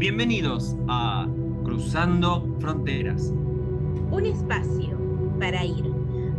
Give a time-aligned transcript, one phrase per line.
[0.00, 1.28] Bienvenidos a
[1.62, 3.34] Cruzando Fronteras.
[4.10, 4.98] Un espacio
[5.38, 5.90] para ir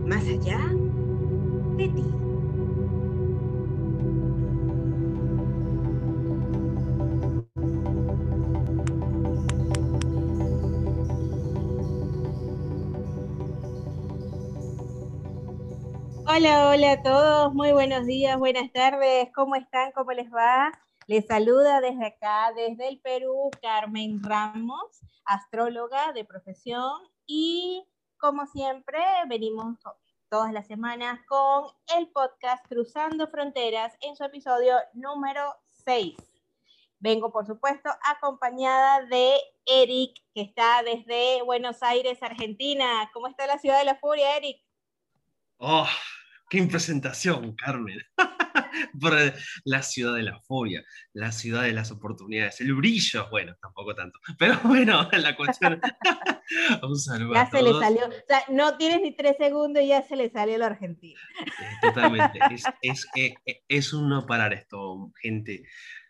[0.03, 0.57] más allá
[1.77, 2.03] de ti.
[16.25, 19.91] Hola, hola a todos, muy buenos días, buenas tardes, ¿cómo están?
[19.91, 20.71] ¿Cómo les va?
[21.11, 28.97] Les saluda desde acá, desde el Perú, Carmen Ramos, astróloga de profesión y como siempre
[29.27, 29.77] venimos
[30.29, 31.65] todas las semanas con
[31.97, 35.53] el podcast Cruzando Fronteras en su episodio número
[35.83, 36.15] 6.
[36.99, 43.11] Vengo, por supuesto, acompañada de Eric, que está desde Buenos Aires, Argentina.
[43.13, 44.61] ¿Cómo está la ciudad de la furia, Eric?
[45.57, 45.89] ¡Oh!
[46.49, 47.99] ¡Qué presentación, Carmen!
[48.99, 49.13] por
[49.65, 54.19] la ciudad de la furia, la ciudad de las oportunidades, el brillo, bueno, tampoco tanto,
[54.37, 55.79] pero bueno, la cuestión.
[56.83, 57.33] un saludo.
[57.33, 60.29] Ya se le salió, o sea, no tienes ni tres segundos y ya se le
[60.29, 61.19] salió lo argentino.
[61.39, 65.63] Eh, totalmente, es, es, eh, eh, es, un no parar esto, gente.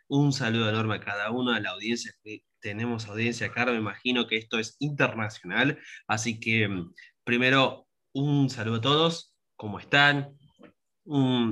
[0.07, 4.27] Un saludo enorme a cada uno, a la audiencia que tenemos audiencia acá, me imagino
[4.27, 6.93] que esto es internacional, así que mm,
[7.23, 10.37] primero un saludo a todos, ¿cómo están?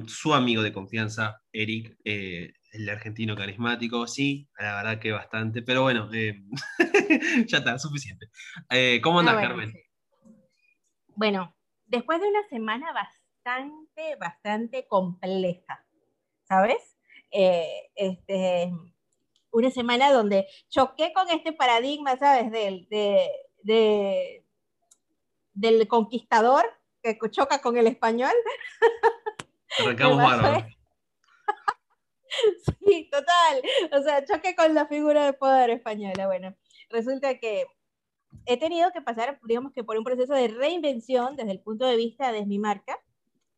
[0.07, 5.81] Su amigo de confianza, Eric, eh, el argentino carismático, sí, la verdad que bastante, pero
[5.81, 6.41] bueno, eh,
[7.47, 8.27] ya está, suficiente.
[8.69, 9.73] Eh, ¿Cómo andas, ah, Carmen?
[11.15, 11.53] Bueno,
[11.87, 15.85] después de una semana bastante, bastante compleja,
[16.47, 16.95] ¿sabes?
[17.31, 18.73] este,
[19.51, 22.51] una semana donde choqué con este paradigma, ¿sabes?
[22.51, 22.87] Del,
[25.53, 26.65] del conquistador
[27.03, 28.33] que choca con el español.
[29.77, 30.63] Arrancamos
[32.85, 33.61] sí, total.
[33.91, 36.27] O sea, choque con la figura de poder española.
[36.27, 36.55] Bueno,
[36.89, 37.65] resulta que
[38.45, 41.97] he tenido que pasar, digamos que por un proceso de reinvención desde el punto de
[41.97, 42.99] vista de mi marca,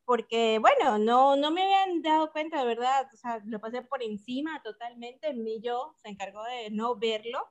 [0.06, 4.04] porque, bueno, no, no me habían dado cuenta, de verdad, o sea, lo pasé por
[4.04, 7.48] encima totalmente, mi yo se encargó de no verlo,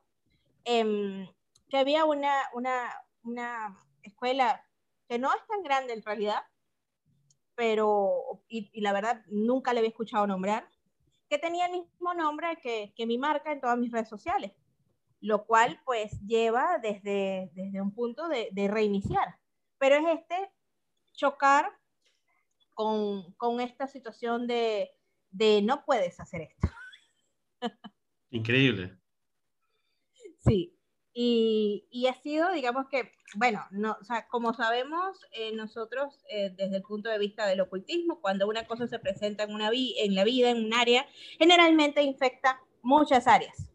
[0.65, 1.27] em,
[1.69, 2.93] que había una, una,
[3.23, 4.63] una escuela
[5.07, 6.43] que no es tan grande en realidad,
[7.61, 10.67] pero, y, la verdad nunca le había escuchado nombrar,
[11.29, 14.51] que tenía el mismo nombre que, que mi marca en todas mis redes sociales,
[15.19, 19.37] lo cual pues lleva desde, desde un punto de, de reiniciar.
[19.77, 20.51] Pero es este
[21.13, 21.69] chocar
[22.73, 24.89] con, con esta situación de,
[25.29, 26.67] de no puedes hacer esto.
[28.31, 28.97] Increíble.
[30.39, 30.75] Sí,
[31.13, 36.53] y, y, ha sido, digamos que, bueno, no, o sea, como sabemos, eh, nosotros eh,
[36.55, 39.95] desde el punto de vista del ocultismo, cuando una cosa se presenta en, una vi
[39.99, 41.05] en la vida, en un área,
[41.37, 43.71] generalmente infecta muchas áreas.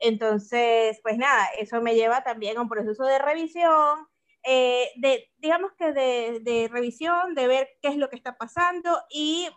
[0.00, 4.08] Entonces, pues nada, eso me lleva también a un proceso de revisión,
[4.42, 8.98] eh, de, digamos que de, de, revisión, de ver qué es lo que está pasando
[9.10, 9.48] y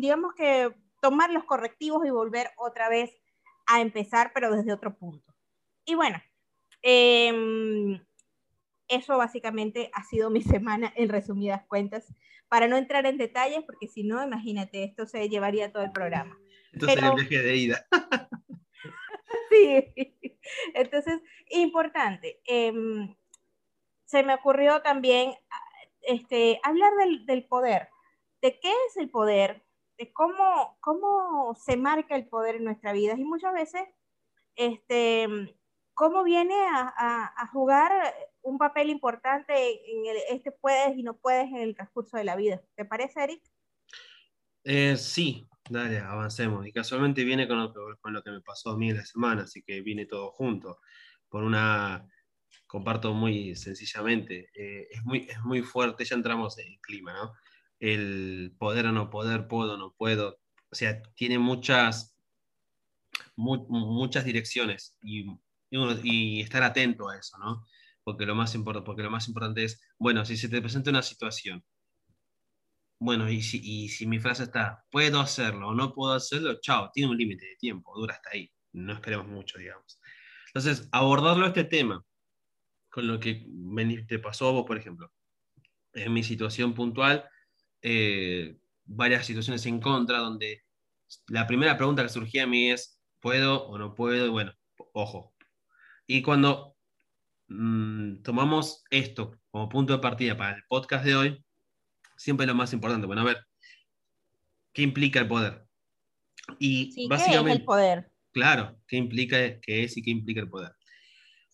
[0.00, 3.10] digamos que tomar los correctivos y volver otra vez
[3.66, 5.29] a empezar, pero desde otro punto.
[5.84, 6.20] Y bueno,
[6.82, 8.00] em,
[8.88, 12.12] eso básicamente ha sido mi semana en resumidas cuentas,
[12.48, 16.36] para no entrar en detalles, porque si no, imagínate, esto se llevaría todo el programa.
[16.72, 17.86] Entonces el viaje de ida.
[19.50, 20.16] sí,
[20.74, 21.20] entonces,
[21.50, 22.40] importante.
[22.44, 23.14] Em,
[24.04, 25.34] se me ocurrió también
[26.02, 27.88] este, hablar del, del, poder,
[28.42, 29.62] de qué es el poder,
[29.96, 33.14] de cómo, cómo se marca el poder en nuestra vida.
[33.16, 33.82] Y muchas veces
[34.56, 35.28] este,
[36.00, 37.92] cómo viene a, jugar
[38.40, 42.36] un papel importante en el, este puedes y no puedes en el transcurso de la
[42.36, 42.62] vida.
[42.74, 43.42] ¿Te parece, Eric?
[44.64, 46.66] Eh, sí, dale, avancemos.
[46.66, 49.04] Y casualmente viene con lo, que, con lo que me pasó a mí en la
[49.04, 50.78] semana, así que viene todo junto.
[51.28, 52.08] Por una,
[52.66, 57.34] comparto muy sencillamente, eh, es, muy, es muy fuerte, ya entramos en el clima, ¿no?
[57.78, 60.38] El poder o no poder, puedo o no puedo.
[60.70, 62.16] O sea, tiene muchas,
[63.36, 65.26] muchas direcciones y
[65.70, 67.66] y, estar atento a eso, ¿no?
[68.04, 71.64] Porque lo, más importante es, bueno, si se te presenta una situación,
[72.98, 76.90] bueno, y si, y si mi frase está, puedo hacerlo o no puedo hacerlo, chao,
[76.92, 80.00] tiene un límite de tiempo, dura hasta ahí, no esperemos mucho, digamos.
[80.48, 82.04] Entonces, abordarlo este tema,
[82.90, 83.46] con lo que
[84.08, 85.12] te pasó a vos, por ejemplo,
[85.94, 87.28] en mi situación puntual,
[87.82, 90.62] eh, varias situaciones en contra, donde
[91.28, 94.30] la primera pregunta que surgía a mí es, ¿puedo o no puedo?
[94.32, 94.52] Bueno,
[94.92, 95.29] ojo,
[96.12, 96.76] y cuando
[97.46, 101.44] mm, tomamos esto como punto de partida para el podcast de hoy,
[102.16, 103.06] siempre es lo más importante.
[103.06, 103.46] Bueno, a ver,
[104.72, 105.64] ¿qué implica el poder?
[106.58, 108.10] Y básicamente, ¿qué es el poder?
[108.32, 110.72] claro, qué implica, qué es y qué implica el poder.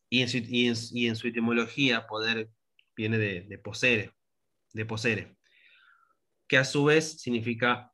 [0.09, 2.49] Y en su, y en, su etimología, poder
[2.97, 4.15] viene de, de poseer,
[4.73, 5.37] de poseer,
[6.49, 7.93] que a su vez significa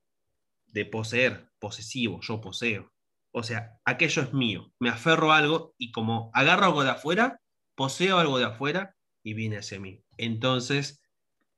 [0.67, 2.92] de poseer, posesivo, yo poseo.
[3.33, 7.41] O sea, aquello es mío, me aferro a algo y como agarro algo de afuera,
[7.75, 10.05] poseo algo de afuera y viene hacia mí.
[10.19, 11.03] Entonces,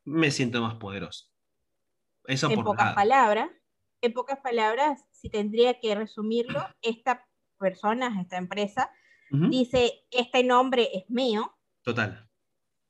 [0.04, 1.26] me siento más poderoso.
[2.26, 3.50] Eso en pocas palabras,
[4.00, 7.26] en pocas palabras, si tendría que resumirlo, esta
[7.58, 8.90] persona, esta empresa,
[9.30, 11.56] dice, este nombre es mío.
[11.82, 12.28] Total.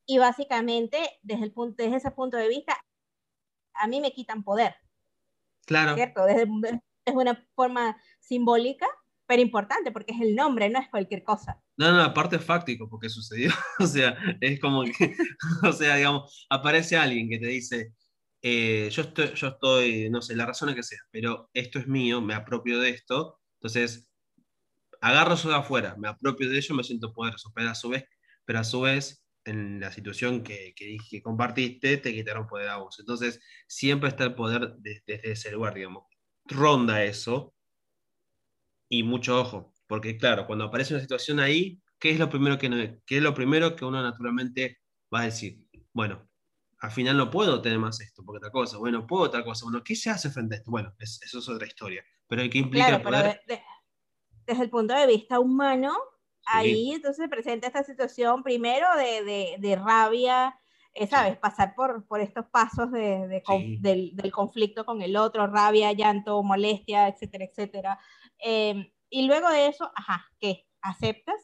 [0.07, 2.77] Y básicamente, desde, el punto, desde ese punto de vista,
[3.73, 4.77] a mí me quitan poder.
[5.65, 5.95] Claro.
[5.95, 6.27] ¿Cierto?
[6.27, 6.47] Desde,
[7.05, 8.87] es una forma simbólica,
[9.27, 11.61] pero importante, porque es el nombre, no es cualquier cosa.
[11.77, 13.51] No, no, aparte es fáctico, porque sucedió.
[13.79, 15.17] o sea, es como que,
[15.63, 17.95] o sea, digamos, aparece alguien que te dice,
[18.43, 21.87] eh, yo, estoy, yo estoy, no sé, la razón es que sea, pero esto es
[21.87, 24.11] mío, me apropio de esto, entonces
[25.01, 28.05] agarro eso de afuera, me apropio de ello, me siento poderoso, pero a su vez,
[28.45, 32.79] pero a su vez en la situación que, que, que compartiste, te quitaron poder a
[32.79, 32.99] vos.
[32.99, 36.05] Entonces, siempre está el poder desde ese lugar, digamos.
[36.47, 37.55] Ronda eso,
[38.89, 43.01] y mucho ojo, porque claro, cuando aparece una situación ahí, ¿qué es lo primero que,
[43.07, 44.79] qué es lo primero que uno naturalmente
[45.13, 45.65] va a decir?
[45.93, 46.29] Bueno,
[46.79, 49.83] al final no puedo tener más esto, porque otra cosa, bueno, puedo otra cosa, bueno,
[49.83, 50.71] ¿qué se hace frente a esto?
[50.71, 53.41] Bueno, eso es otra historia, pero hay que implica poder...
[54.47, 55.97] desde el punto de vista humano,
[56.47, 60.59] ahí entonces presenta esta situación primero de, de, rabia,
[60.95, 61.37] eh, ¿sabes?
[61.39, 63.43] Pasar por, por estos pasos de,
[63.81, 67.99] del, del, conflicto con el otro, rabia, llanto, molestia, etcétera, etcétera.
[68.39, 70.67] Em, y luego de eso, ajá, ¿qué?
[70.81, 71.41] ¿Aceptas?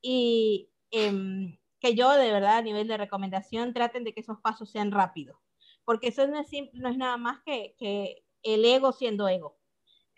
[0.00, 4.70] Y em, que yo de verdad a nivel de recomendación traten de que esos pasos
[4.70, 5.36] sean rápidos,
[5.84, 9.58] porque eso no es, no es nada más que, que el ego siendo ego.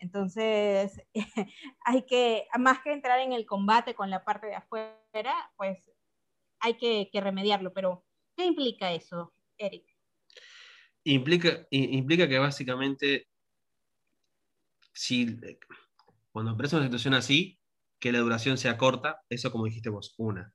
[0.02, 1.00] Entonces,
[1.84, 5.90] hay que, más que entrar en el combate con la parte de afuera, pues
[6.58, 7.72] hay que, que remediarlo.
[7.72, 8.04] Pero,
[8.36, 9.84] ¿qué implica eso, Eric?
[11.04, 13.28] Implica, implica que básicamente,
[14.92, 15.38] si
[16.30, 17.58] cuando aparece una situación así,
[17.98, 20.52] que la duración sea corta, eso como dijiste vos, una.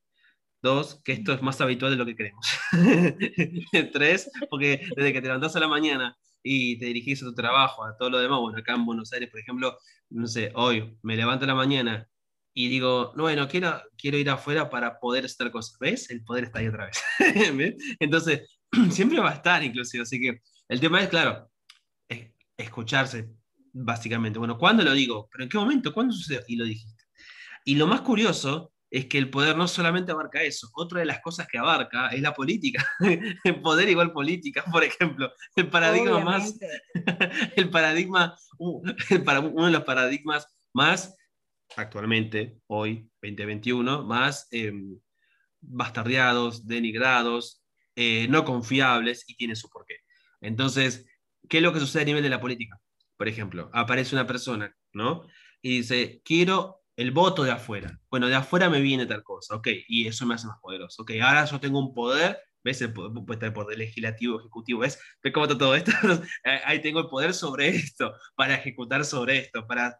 [0.61, 2.47] Dos, que esto es más habitual de lo que creemos.
[3.93, 7.83] Tres, porque desde que te levantás a la mañana y te dirigís a tu trabajo,
[7.83, 9.77] a todo lo demás, bueno, acá en Buenos Aires, por ejemplo,
[10.09, 12.09] no sé, hoy me levanto a la mañana
[12.59, 15.77] y digo, no, bueno, quiero, quiero ir afuera para poder estar cosas.
[15.79, 16.09] ¿Ves?
[16.09, 16.97] El poder está ahí otra vez.
[17.99, 18.49] Entonces,
[18.89, 20.01] siempre va a estar inclusive.
[20.01, 21.51] Así que el tema es, claro,
[22.57, 23.29] escucharse,
[23.73, 24.39] básicamente.
[24.39, 25.29] Bueno, ¿cuándo lo digo?
[25.31, 25.93] ¿Pero en qué momento?
[25.93, 26.41] ¿Cuándo sucedió?
[26.47, 27.03] Y lo dijiste.
[27.63, 31.19] Y lo más curioso es que el poder no solamente abarca eso, otra de las
[31.19, 32.83] cosas que abarca es la política.
[33.43, 35.31] el poder igual política, por ejemplo.
[35.55, 36.57] El paradigma más.
[37.55, 38.35] el paradigma.
[38.57, 38.95] uno
[39.67, 41.16] de los paradigmas más
[41.75, 44.99] actualmente, hoy, 2021, más em,
[45.61, 47.63] bastardeados, denigrados,
[47.95, 49.95] eh, no confiables y tiene su porqué.
[50.41, 51.05] Entonces,
[51.49, 52.79] ¿qué es lo que sucede a nivel de la política?
[53.17, 55.27] por ejemplo, aparece una persona, ¿no?
[55.61, 57.99] Y dice, quiero el voto de afuera.
[58.09, 61.01] Bueno, de afuera me viene tal cosa, ok, y eso me hace más poderoso.
[61.01, 62.81] Ok, ahora yo tengo un poder, ¿ves?
[62.81, 64.99] El poder, legislativo, ejecutivo, ¿ves?
[65.23, 65.91] ¿Ves cómo está todo esto?
[66.65, 69.99] Ahí tengo el poder sobre esto, para ejecutar sobre esto, para...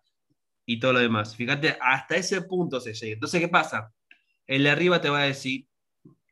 [0.68, 1.36] y todo lo demás.
[1.36, 3.14] Fíjate, hasta ese punto se llega.
[3.14, 3.94] Entonces, ¿qué pasa?
[4.46, 5.66] El de arriba te va a decir,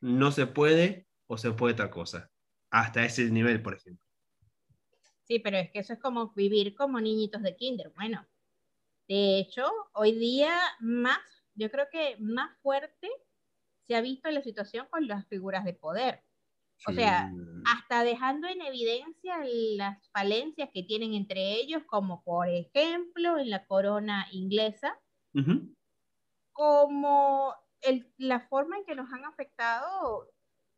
[0.00, 2.30] no se puede o se puede tal cosa.
[2.70, 4.04] Hasta ese nivel, por ejemplo.
[5.24, 7.90] Sí, pero es que eso es como vivir como niñitos de kinder.
[7.96, 8.26] Bueno,
[9.08, 9.64] de hecho,
[9.94, 11.18] hoy día más,
[11.54, 13.08] yo creo que más fuerte
[13.86, 16.22] se ha visto la situación con las figuras de poder.
[16.88, 17.32] O sea,
[17.64, 19.38] hasta dejando en evidencia
[19.76, 24.98] las falencias que tienen entre ellos, como por ejemplo en la corona inglesa,
[26.52, 30.28] como el, la forma en que nos han afectado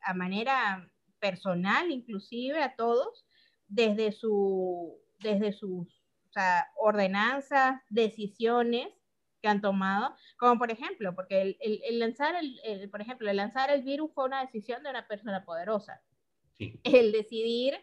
[0.00, 3.26] a manera personal, inclusive a todos,
[3.66, 6.02] desde, su, desde sus
[6.76, 8.88] ordenanzas, decisiones
[9.40, 13.82] que han tomado, como por ejemplo, porque el, lanzar el, por ejemplo, el lanzar el
[13.82, 16.02] virus fue una decisión de una persona poderosa.
[16.82, 17.78] El decidir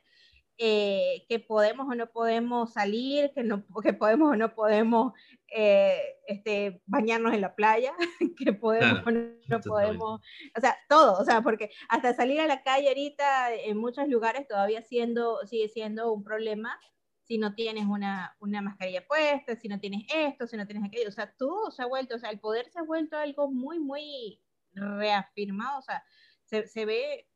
[0.58, 5.12] eh, que podemos o no podemos salir, que, no, que podemos o no podemos
[5.50, 7.94] eh, este, bañarnos en la playa,
[8.38, 10.22] que podemos o no, podemos,
[10.58, 14.48] o sea, todo, o sea, porque hasta salir a la calle ahorita en muchos lugares
[14.48, 16.80] todavía siendo, sigue siendo un problema
[17.26, 21.10] si no tienes una, una mascarilla puesta, si no tienes esto, si no tienes aquello,
[21.10, 23.80] o sea, todo se ha vuelto, o sea, el poder se ha vuelto algo muy,
[23.80, 24.40] muy
[24.74, 26.04] reafirmado, o sea,
[26.44, 27.28] se, se ve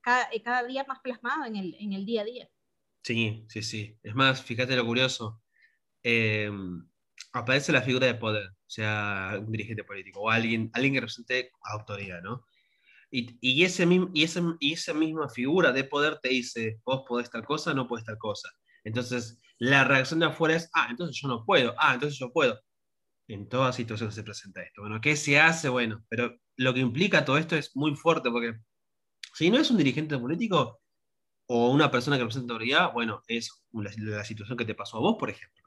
[0.00, 2.48] cada, cada, día más plasmado en el, en el día a día.
[3.02, 3.98] Sí, sí, sí.
[4.02, 5.42] Es más, fíjate lo curioso.
[6.02, 6.88] Em,
[7.32, 11.50] aparece la figura de poder, o sea, un dirigente político o alguien, alguien que represente
[11.62, 12.44] autoridad, ¿no?
[13.10, 17.28] Y, y, ese, y, ese, y esa misma figura de poder te dice, vos podés
[17.28, 18.48] tal cosa, no podés tal cosa.
[18.84, 22.58] Entonces, la reacción de afuera es, ah, entonces yo no puedo, ah, entonces yo puedo.
[23.28, 24.82] En todas situaciones se presenta esto.
[24.82, 25.68] Bueno, ¿qué se hace?
[25.68, 28.54] Bueno, pero lo que implica todo esto es muy fuerte, porque
[29.34, 30.80] si no es un dirigente político
[31.46, 35.16] o una persona que representa autoridad, bueno, es la, situación que te pasó a vos,
[35.18, 35.64] por ejemplo.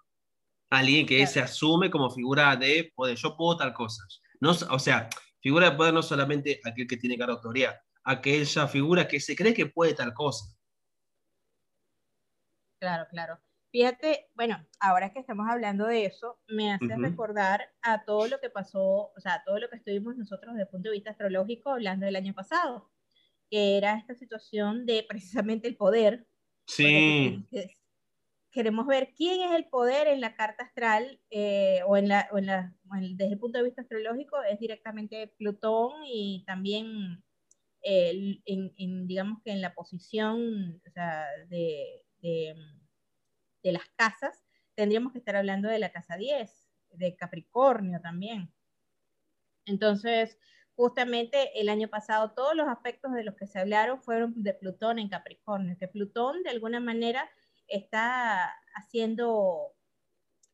[0.69, 4.03] Alguien que se asume como figura de poder, yo puedo tal cosa.
[4.39, 8.67] No, o sea, figura de poder no solamente aquel que tiene cara de autoridad, aquella
[8.67, 10.45] figura que se cree que puede tal cosa.
[12.83, 13.39] Claro, claro.
[13.71, 18.49] Fíjate, bueno, ahora que estamos hablando de eso, me hace recordar a todo lo que
[18.49, 21.69] pasó, o sea, a todo lo que estuvimos nosotros desde el punto de vista astrológico
[21.69, 22.91] hablando del año pasado,
[23.49, 26.27] que era esta situación de precisamente el poder.
[26.67, 27.47] Sí.
[28.51, 32.37] Queremos ver quién es el poder en la carta astral eh, o, en la, o
[32.37, 32.75] en la,
[33.15, 37.23] desde el punto de vista astrológico, es directamente Plutón y también,
[37.81, 44.43] en, digamos que en la posición o sea, de de, las casas,
[44.75, 46.51] tendríamos que estar hablando de la casa 10,
[46.91, 48.51] de Capricornio también.
[49.65, 50.37] Entonces,
[50.75, 54.99] justamente el año pasado todos los aspectos de los que se hablaron fueron de Plutón
[54.99, 57.29] en Capricornio, que Plutón de alguna manera
[57.67, 59.73] está haciendo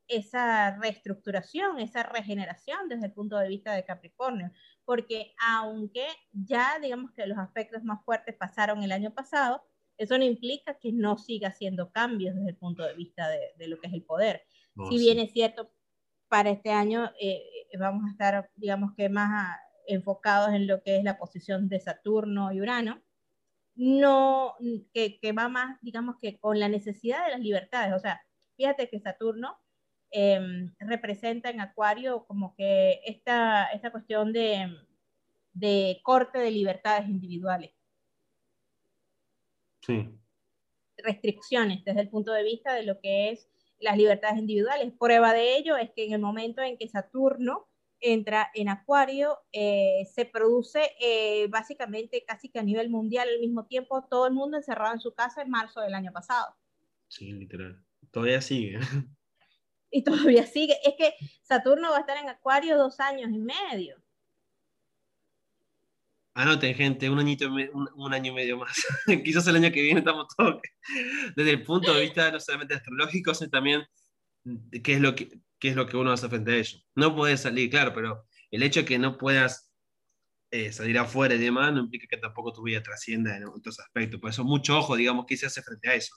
[0.07, 4.51] esa reestructuración, esa regeneración desde el punto de vista de Capricornio,
[4.83, 9.63] porque aunque ya digamos que los aspectos más fuertes pasaron el año pasado,
[10.00, 13.79] eso no implica que no siga haciendo cambios desde el punto de vista de, lo
[13.79, 14.44] que es el poder.
[14.89, 15.72] si bien es cierto,
[16.29, 17.44] para este año eh,
[17.77, 22.53] vamos a estar, digamos que más enfocados en lo que es la posición de Saturno
[22.53, 23.01] y Urano,
[23.75, 24.56] no,
[24.94, 27.94] que, que, va más, digamos que con la necesidad de las libertades.
[27.94, 28.22] O sea,
[28.56, 29.58] fíjate que Saturno
[30.12, 34.70] em, representa en Acuario como que esta, esta cuestión de,
[35.51, 37.72] de corte de libertades individuales
[40.98, 44.93] restricciones desde el punto de vista de lo que es las libertades individuales.
[45.00, 47.67] Prueba de ello es que en el momento en que Saturno
[48.01, 53.65] entra en Acuario, eh, se produce eh, básicamente casi que a nivel mundial al mismo
[53.65, 56.55] tiempo, todo el mundo encerrado en su casa en marzo del año pasado.
[57.08, 57.84] Sí, literal.
[58.12, 58.79] Todavía sigue.
[59.91, 60.77] Y todavía sigue.
[60.84, 63.98] Es que Saturno va a estar en Acuario dos años y medio.
[66.39, 68.72] Anoten, gente, un, añito, un, año y medio más.
[69.25, 70.62] Quizás el año que viene estamos todos.
[71.36, 73.84] Desde el punto de vista no solamente astrológico, sino también
[74.81, 75.27] qué es lo que,
[75.60, 76.79] qué es lo que uno hace frente a ello.
[76.96, 79.69] No puedes salir, claro, pero el hecho de que no puedas
[80.51, 84.22] eh, salir afuera y demás no implica que tampoco tu vida trascienda en otros aspectos.
[84.22, 86.15] Por eso, mucho ojo, digamos, qué se hace frente a eso.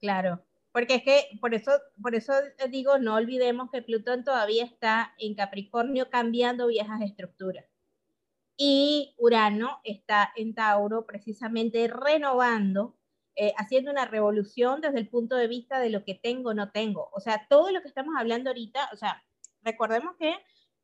[0.00, 2.32] Claro, porque es que por eso, por eso
[2.70, 7.69] digo, no olvidemos que Plutón todavía está en Capricornio cambiando viejas estructuras
[8.62, 12.94] y Urano está en Tauro precisamente renovando,
[13.34, 17.08] eh, haciendo una revolución desde el punto de vista de lo que tengo, no tengo.
[17.14, 19.24] O sea, todo lo que estamos hablando ahorita, o sea,
[19.62, 20.34] recordemos que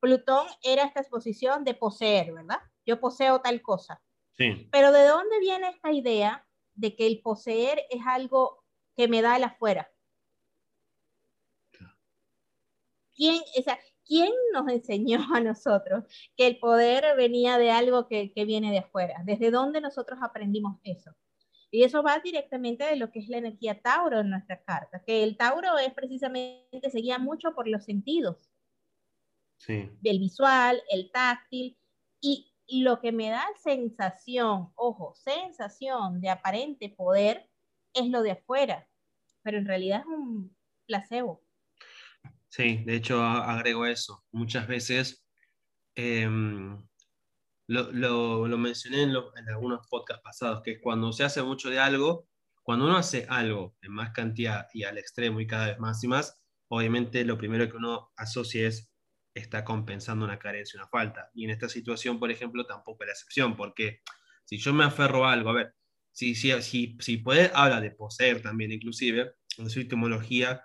[0.00, 2.60] Plutón era esta exposición de poseer, ¿verdad?
[2.86, 4.00] Yo poseo tal cosa.
[4.38, 4.70] Sí.
[4.72, 8.64] Pero ¿de dónde viene esta idea de que el poseer es algo
[8.96, 9.92] que me da el afuera?
[13.14, 16.04] ¿Quién, o sea, ¿quién nos enseñó a nosotros
[16.36, 19.22] que el poder venía de algo que, viene de afuera?
[19.24, 21.12] ¿Desde dónde nosotros aprendimos eso?
[21.70, 25.22] Y eso va directamente de lo que es la energía Tauro en nuestra carta, que
[25.24, 28.48] el Tauro es precisamente, se guía mucho por los sentidos.
[29.58, 29.90] Sí.
[30.02, 31.76] El visual, el táctil,
[32.20, 37.48] y lo que me da sensación, ojo, sensación de aparente poder
[37.94, 38.88] es lo de afuera,
[39.42, 41.45] pero en realidad es un placebo.
[42.48, 44.24] Sí, de hecho agrego eso.
[44.32, 45.26] Muchas veces
[45.94, 46.78] em,
[47.66, 52.28] lo, mencioné en, algunos podcasts pasados, que es cuando se hace mucho de algo,
[52.62, 56.08] cuando uno hace algo en más cantidad y al extremo y cada vez más y
[56.08, 58.90] más, obviamente lo primero que uno asocia es
[59.36, 61.30] está compensando una carencia, una falta.
[61.34, 64.00] Y en esta situación, por ejemplo, tampoco es la excepción, porque
[64.44, 65.74] si yo me aferro a algo, a ver,
[66.10, 70.64] si, si, si, si puede, habla de poseer también, inclusive, en su etimología,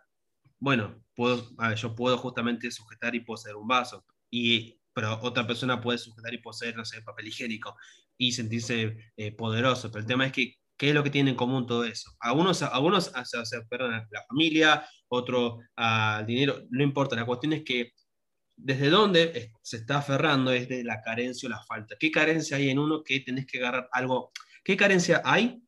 [0.59, 5.99] bueno, puedo, yo puedo justamente sujetar y poseer un vaso, y, pero otra persona puede
[5.99, 7.75] sujetar y poseer, no sé, papel higiénico
[8.17, 9.91] y sentirse eh, poderoso.
[9.91, 12.09] Pero el tema es que, ¿qué es lo que tiene en común todo eso?
[12.19, 17.63] Algunos, algunos se perdón, a la familia, otro al dinero, no importa, la cuestión es
[17.63, 17.91] que
[18.55, 21.95] desde dónde se está aferrando es de la carencia o la falta.
[21.99, 24.31] ¿Qué carencia hay en uno que tenés que agarrar algo?
[24.63, 25.61] ¿Qué carencia hay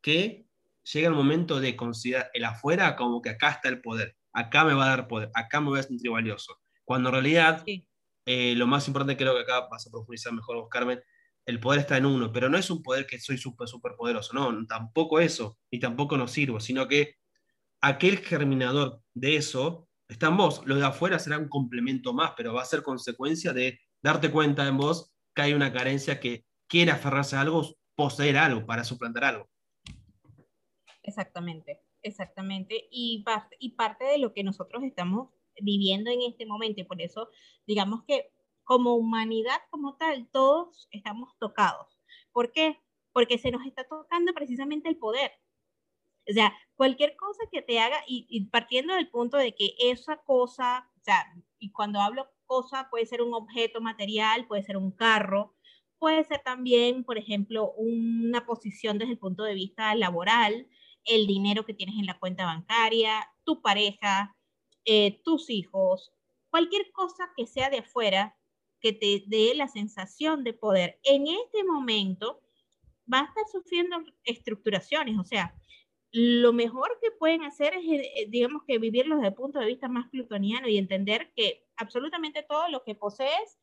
[0.00, 0.46] que
[0.84, 4.16] llega el momento de considerar el afuera como que acá está el poder?
[4.32, 6.60] Acá me va a dar poder, acá me voy a sentir valioso.
[6.84, 7.86] Cuando en realidad Sí.
[8.26, 11.00] eh, lo más importante creo que acá vas a profundizar mejor vos, Carmen,
[11.46, 14.32] el poder está en uno, pero no es un poder que soy súper, súper poderoso,
[14.34, 17.14] no, tampoco eso, ni tampoco nos sirvo, sino que
[17.80, 20.62] aquel germinador de eso está en vos.
[20.66, 24.66] Lo de afuera será un complemento más, pero va a ser consecuencia de darte cuenta
[24.66, 29.24] en vos que hay una carencia que quiere aferrarse a algo, poseer algo, para suplantar
[29.24, 29.48] algo.
[31.02, 32.88] Exactamente, exactamente.
[32.90, 35.30] Y, parte, y parte de lo que nosotros estamos
[35.60, 37.28] viviendo en este momento, y por eso
[37.66, 38.32] digamos que
[38.64, 41.98] como humanidad como tal, todos estamos tocados.
[42.32, 42.80] ¿Por qué?
[43.12, 45.32] Porque se nos está tocando precisamente el poder.
[46.28, 50.18] O sea, cualquier cosa que te haga, y, y partiendo del punto de que esa
[50.18, 51.26] cosa, o sea,
[51.58, 55.54] y cuando hablo cosa, puede ser un objeto material, puede ser un carro,
[56.00, 60.66] puede ser también, por ejemplo, una posición desde el punto de vista laboral,
[61.04, 64.36] el dinero que tienes en la cuenta bancaria, tu pareja,
[64.84, 66.12] eh, tus hijos,
[66.50, 68.36] cualquier cosa que sea de afuera
[68.80, 70.98] que te dé la sensación de poder.
[71.02, 72.40] En este momento
[73.12, 75.54] va a estar sufriendo estructuraciones, o sea,
[76.12, 79.88] lo mejor que pueden hacer es, eh, digamos que vivirlo desde el punto de vista
[79.88, 83.58] más plutoniano y entender que absolutamente todo lo que posees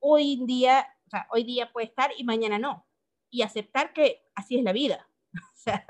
[0.00, 0.86] hoy en día,
[1.30, 2.86] hoy día puede estar y mañana no.
[3.30, 5.08] Y aceptar que así es la vida.
[5.54, 5.86] O sea,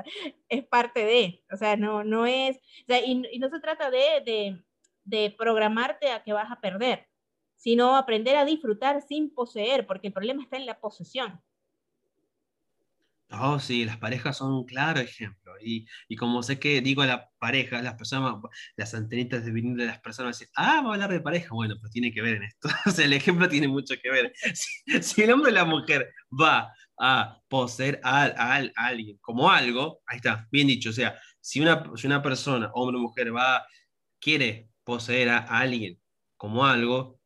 [0.49, 4.23] es parte de, o sea, no, no es, o sea, y, no se trata de,
[4.25, 4.65] de,
[5.03, 7.09] de programarte a que vas a perder,
[7.57, 11.43] sino aprender a disfrutar sin poseer, porque el problema está en la posesión.
[13.31, 15.53] Oh, sí, las parejas son un claro ejemplo.
[15.61, 18.37] Y, y como sé que digo a la pareja, las personas,
[18.77, 21.49] las antenitas de venir de las personas dicen, ah, va a hablar de pareja.
[21.53, 22.69] Bueno, pues tiene que ver en esto.
[22.87, 24.33] O sea, el ejemplo tiene mucho que ver.
[24.55, 29.51] Si, si el hombre o la mujer va a poseer a, a, a, alguien como
[29.51, 30.91] algo, ahí está, bien dicho.
[30.91, 33.67] O sea, si una, si una persona, hombre o mujer, va,
[34.21, 36.01] quiere poseer a alguien
[36.37, 37.19] como algo,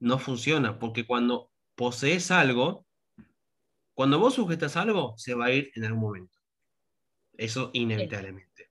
[0.00, 2.85] no funciona, porque cuando posees algo,
[3.96, 6.38] cuando vos sujetas algo, se va a ir en algún momento.
[7.32, 8.70] Eso inevitablemente.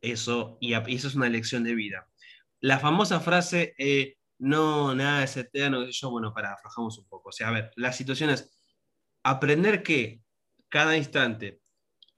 [0.00, 2.08] Eso, y eso es una lección de vida.
[2.60, 7.28] La famosa frase, eh, no, nada es eterno, yo, bueno, para, aflojamos un poco.
[7.28, 8.58] O sea, a ver, la situación es
[9.22, 10.22] aprender que
[10.70, 11.60] cada instante,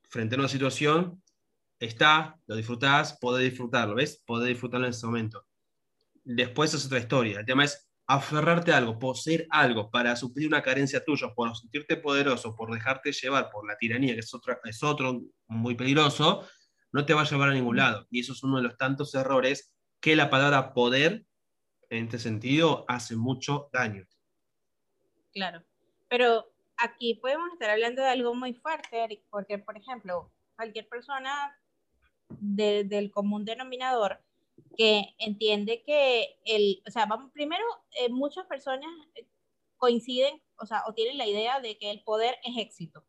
[0.08, 1.20] frente a una situación,
[1.80, 4.22] está, lo disfrutás, podés disfrutarlo, ¿ves?
[4.24, 5.48] Podés disfrutarlo en ese momento.
[6.22, 7.40] Después es otra historia.
[7.40, 11.96] El tema es aferrarte a algo, poseer algo para suplir una carencia tuya, por sentirte
[11.96, 16.44] poderoso, por dejarte llevar por la tiranía, que es otro, es otro muy peligroso,
[16.90, 18.08] no te va a llevar a ningún lado.
[18.10, 21.24] Y eso es uno de los tantos errores que la palabra poder,
[21.88, 24.04] en este sentido, hace mucho daño.
[25.32, 25.62] Claro,
[26.08, 31.56] pero aquí podemos estar hablando de algo muy fuerte, Eric, porque, por ejemplo, cualquier persona
[32.28, 34.20] de, del común denominador
[34.76, 38.90] que entiende que el, o sea, vamos, primero, eh, muchas personas
[39.76, 43.04] coinciden, o sea, o tienen la idea de que el poder es éxito.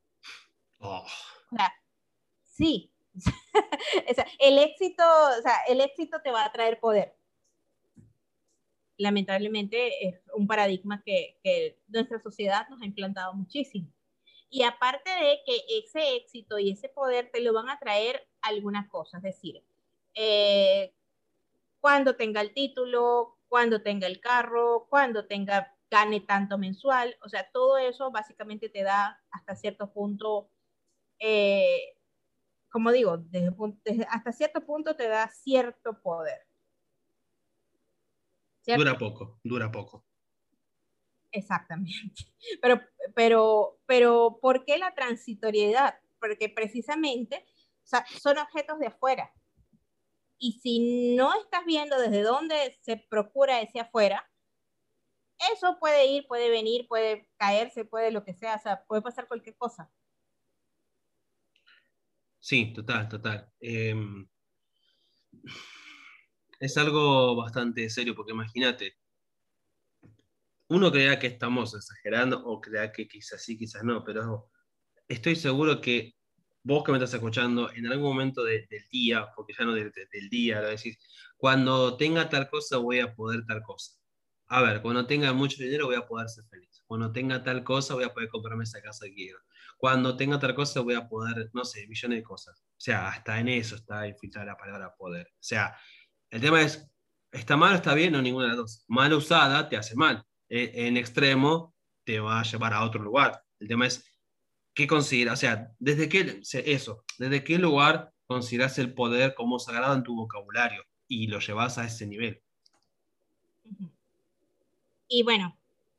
[0.80, 1.06] Oh.
[1.52, 1.74] O sea,
[2.44, 2.92] sí.
[4.10, 5.04] o sea, el éxito,
[5.38, 7.16] o sea, el éxito te va a traer poder.
[8.98, 13.92] Lamentablemente es un paradigma que, que nuestra sociedad nos ha implantado muchísimo.
[14.50, 18.90] Y aparte de que ese éxito y ese poder te lo van a traer algunas
[18.90, 19.64] cosas, es decir,
[20.14, 20.94] eh,
[21.82, 27.52] cuando tenga el título, cuando tenga el carro, cuando tenga gane tanto mensual, o sea,
[27.52, 30.50] todo eso básicamente te da hasta cierto punto,
[31.20, 31.98] eh,
[32.70, 36.48] como digo, desde, desde, hasta cierto punto te da cierto poder.
[38.62, 38.86] ¿Cierto?
[38.86, 40.06] Dura poco, dura poco.
[41.34, 42.26] Exactamente.
[42.62, 42.82] Pero,
[43.16, 46.00] pero, pero, ¿por qué la transitoriedad?
[46.20, 47.46] Porque precisamente
[47.84, 49.32] o sea, son objetos de afuera.
[50.44, 54.28] Y si no estás viendo desde dónde se procura ese afuera,
[55.54, 59.28] eso puede ir, puede venir, puede caerse, puede lo que sea, o sea, puede pasar
[59.28, 59.92] cualquier cosa.
[62.40, 63.52] Sí, total, total.
[63.60, 63.94] Eh,
[66.60, 68.98] es algo bastante serio, porque imagínate,
[70.70, 74.50] uno crea que estamos exagerando o crea que quizás sí, quizás no, pero
[75.08, 76.16] estoy seguro que
[76.64, 79.86] vos que me estás escuchando, en algún momento de, del día, porque ya no de,
[79.86, 80.98] de, del día, lo decís,
[81.38, 83.94] cuando tenga tal cosa voy a poder tal cosa.
[84.48, 86.84] A ver, cuando tenga mucho dinero voy a poder ser feliz.
[86.86, 89.40] Cuando tenga tal cosa voy a poder comprarme esa casa que quiero.
[89.78, 92.62] Cuando tenga tal cosa voy a poder, no sé, millones de cosas.
[92.62, 95.28] O sea, hasta en eso está infiltrada la palabra poder.
[95.28, 95.76] O sea,
[96.30, 96.86] el tema es,
[97.32, 98.12] ¿está mal o está bien?
[98.12, 98.86] No, ninguna de las dos.
[98.90, 100.22] Mal usada te hace mal.
[100.50, 103.42] En extremo te va a llevar a otro lugar.
[103.58, 104.11] El tema es,
[104.74, 105.34] ¿qué consideras?
[105.34, 110.16] O sea, ¿desde qué, eso, desde qué lugar consideras el poder como sagrado en tu
[110.16, 110.84] vocabulario?
[111.12, 112.42] y lo llevas a ese nivel.
[115.10, 115.58] Y bueno,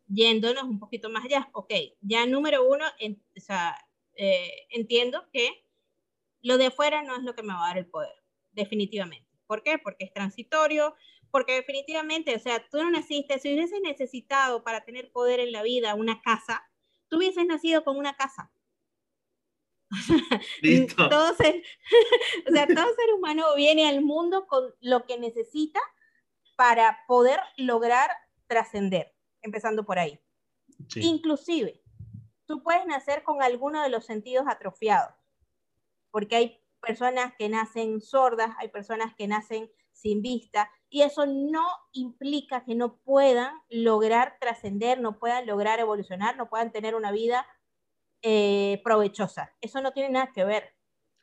[0.08, 3.76] yéndonos un poquito más allá, ok, ya número uno, o sea,
[4.16, 5.66] eh, entiendo que
[6.40, 8.14] lo de afuera no es lo que me va a dar el poder,
[8.52, 9.28] definitivamente.
[9.46, 9.78] ¿Por qué?
[9.78, 10.94] Porque es transitorio,
[11.30, 15.62] porque definitivamente, o sea, tú no naciste, si hubieses necesitado para tener poder en la
[15.62, 16.62] vida una casa,
[17.08, 18.50] tú hubieses nacido con una casa.
[20.62, 21.08] Listo.
[21.08, 21.62] Todo ser,
[22.48, 25.80] o sea, todo ser humano viene al mundo con lo que necesita
[26.56, 28.10] para poder lograr
[28.46, 30.18] trascender, empezando por ahí.
[30.96, 31.82] Inclusive,
[32.46, 35.14] tú puedes nacer con alguno de los sentidos atrofiados,
[36.10, 41.66] porque hay personas que nacen sordas, hay personas que nacen sin vista, y eso no
[41.92, 47.46] implica que no puedan lograr trascender, no puedan lograr evolucionar, no puedan tener una vida
[48.22, 49.54] eh, provechosa.
[49.60, 50.74] Eso no tiene nada que ver.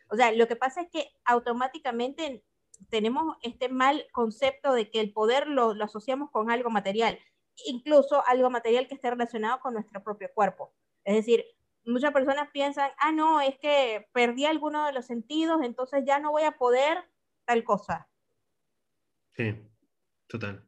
[0.09, 2.43] O sea, lo que pasa es que automáticamente
[2.89, 7.19] tenemos este mal concepto de que el poder lo, lo asociamos con algo material,
[7.65, 10.73] incluso algo material que esté relacionado con nuestro propio cuerpo.
[11.03, 11.45] Es decir,
[11.85, 16.31] muchas personas piensan, ah, no, es que perdí alguno de los sentidos, entonces ya no
[16.31, 17.03] voy a poder
[17.45, 18.09] tal cosa.
[19.35, 19.55] Sí,
[20.27, 20.67] total.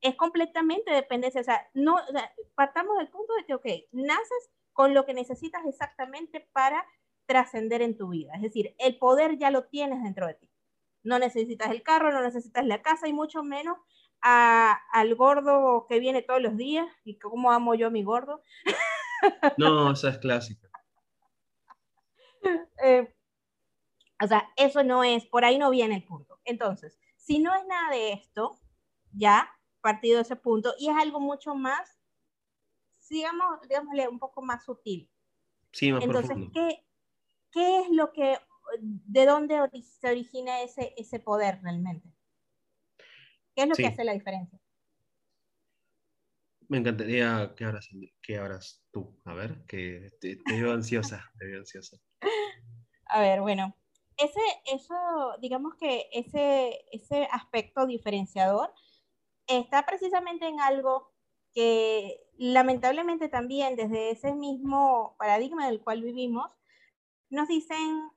[0.00, 1.40] Es completamente dependencia.
[1.40, 1.96] O sea, no,
[2.54, 6.86] partamos del punto de que, ok, naces con lo que necesitas exactamente para
[7.26, 8.34] trascender en tu vida.
[8.34, 10.50] Es decir, el poder ya lo tienes dentro de ti.
[11.02, 13.78] No necesitas el carro, no necesitas la casa y mucho menos
[14.20, 16.86] al gordo que viene todos los días.
[17.04, 18.42] Y cómo amo yo a mi gordo.
[19.56, 20.68] No, esa es clásica.
[22.84, 23.14] Eh,
[24.22, 26.38] o sea, eso no es, por ahí no viene el punto.
[26.44, 28.58] Entonces, si no es nada de esto,
[29.12, 31.98] ya partido de ese punto, y es algo mucho más,
[33.08, 35.10] digamos, digámosle, un poco más sutil.
[35.72, 36.84] Sí, más Entonces, ¿qué,
[37.50, 38.38] ¿qué, es lo que,
[38.80, 42.08] de dónde se origina ese, ese poder realmente?
[43.54, 44.58] ¿Qué es lo que hace la diferencia?
[46.68, 47.88] Me encantaría que abras,
[48.22, 51.98] que abras tú, a ver, que te, veo ansiosa, te veo ansiosa.
[53.06, 53.76] A ver, bueno,
[54.16, 54.40] ese,
[54.72, 54.94] eso,
[55.40, 58.72] digamos que ese, ese aspecto diferenciador
[59.46, 61.12] está precisamente en algo
[61.52, 66.50] que lamentablemente también desde ese mismo paradigma del cual vivimos,
[67.30, 68.10] nos dicen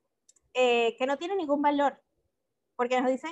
[0.53, 2.01] eh, que no tiene ningún valor,
[2.75, 3.31] porque nos dicen,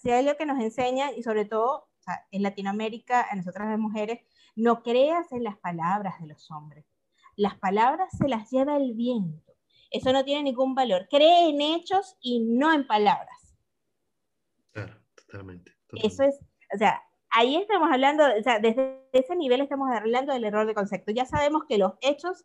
[0.00, 1.88] si hay algo que nos enseña, y sobre todo
[2.30, 4.20] en Latinoamérica, en nosotras las mujeres,
[4.56, 6.84] no creas en las palabras de los hombres.
[7.36, 9.52] Las palabras se las lleva el viento.
[9.90, 11.06] Eso no tiene ningún valor.
[11.08, 13.54] Cree en hechos y no en palabras.
[14.72, 15.72] Claro, totalmente.
[16.02, 16.38] Eso es,
[16.74, 20.74] o sea, ahí estamos hablando, o sea, desde ese nivel estamos hablando del error de
[20.74, 21.12] concepto.
[21.12, 22.44] Ya sabemos que los hechos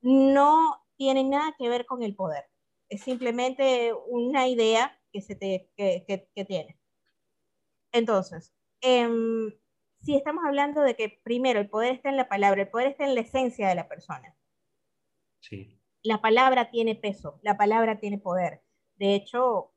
[0.00, 2.44] no tienen nada que ver con el poder.
[2.88, 6.78] Es simplemente una idea que se te, que, que, tiene.
[7.92, 9.08] Entonces, eh,
[10.02, 13.04] si estamos hablando de que primero el poder está en la palabra, el poder está
[13.04, 14.36] en la esencia de la persona.
[15.40, 15.78] Sí.
[16.02, 18.62] La palabra tiene peso, la palabra tiene poder.
[18.96, 19.72] De hecho,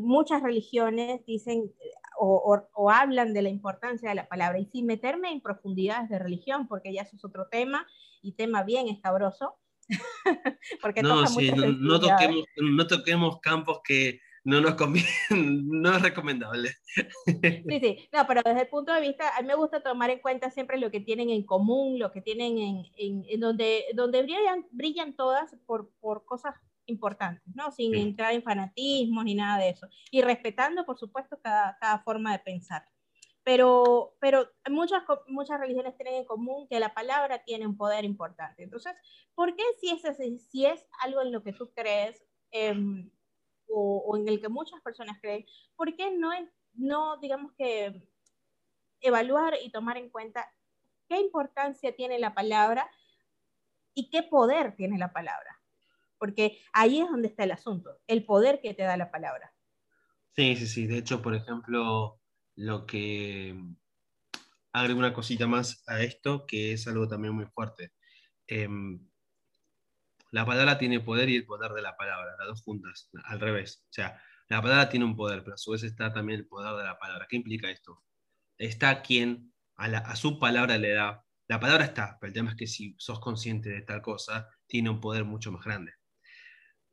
[0.00, 1.72] muchas religiones dicen
[2.18, 4.58] o, hablan de la importancia de la palabra.
[4.58, 7.86] Y sin meterme en profundidades de religión, porque ya eso es otro tema
[8.20, 9.56] y tema bien escabroso.
[10.80, 14.76] porque no, sí, no, toquemos, no toquemos campos que, no nos
[15.30, 16.70] no es recomendable.
[16.94, 20.18] Sí, sí, no, pero desde el punto de vista, a mí me gusta tomar en
[20.18, 24.66] cuenta siempre lo que tienen en común, lo que tienen en, en, donde, donde brillan,
[24.70, 26.54] brillan todas por, por cosas
[26.86, 27.70] importantes, ¿no?
[27.70, 29.88] Sin entrar en fanatismo ni nada de eso.
[30.10, 32.84] Y respetando, por supuesto, cada, cada forma de pensar.
[33.44, 38.62] Pero, pero muchas, muchas religiones tienen en común que la palabra tiene un poder importante.
[38.62, 38.92] Entonces,
[39.34, 40.02] ¿por qué si es,
[40.50, 42.74] si es algo en lo que tú crees, eh,
[43.72, 46.30] o, en el que muchas personas creen, ¿por qué no,
[46.74, 48.02] no, digamos que,
[49.00, 50.48] evaluar y tomar en cuenta
[51.08, 52.88] qué importancia tiene la palabra
[53.94, 55.60] y qué poder tiene la palabra?
[56.22, 59.52] Porque ahí es donde está el asunto, el poder que te da la palabra.
[60.36, 60.86] Sí, sí, sí.
[60.86, 62.20] De hecho, por ejemplo,
[62.54, 63.60] lo que
[64.72, 67.92] agrego una cosita más a esto, que es algo también muy fuerte.
[68.46, 69.04] Em,
[70.30, 73.84] la palabra tiene poder y el poder de la palabra, las dos juntas, al revés.
[73.90, 76.76] O sea, la palabra tiene un poder, pero a su vez está también el poder
[76.76, 77.26] de la palabra.
[77.28, 78.00] ¿Qué implica esto?
[78.58, 81.24] Está quien a, su palabra le da.
[81.48, 84.88] La palabra está, pero el tema es que si sos consciente de tal cosa, tiene
[84.88, 85.94] un poder mucho más grande.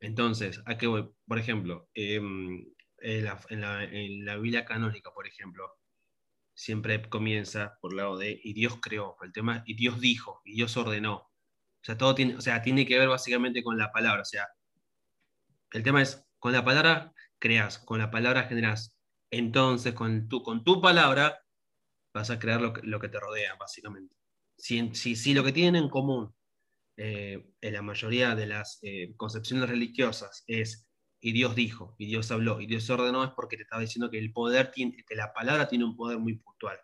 [0.00, 1.10] Entonces, ¿a qué voy?
[1.26, 2.66] Por ejemplo, em,
[2.98, 5.78] en, la, en, la, Biblia canónica, por ejemplo,
[6.54, 10.54] siempre comienza por el lado de y Dios creó, el tema y Dios dijo, y
[10.54, 11.16] Dios ordenó.
[11.16, 14.22] O sea, todo tiene, o sea, tiene que ver básicamente con la palabra.
[14.22, 14.48] O sea,
[15.72, 18.94] el tema es, con la palabra creas, con la palabra generas.
[19.30, 21.42] Entonces, con tu, con tu palabra,
[22.14, 24.16] vas a crear lo que, lo que te rodea, básicamente.
[24.56, 26.34] Si, si, si lo que tienen en común
[27.02, 30.86] eh, en la mayoría de las eh, concepciones religiosas es
[31.18, 34.18] y Dios dijo, y Dios habló, y Dios ordenó, es porque te estaba diciendo que
[34.18, 36.78] el poder tiene, que la palabra tiene un poder muy puntual.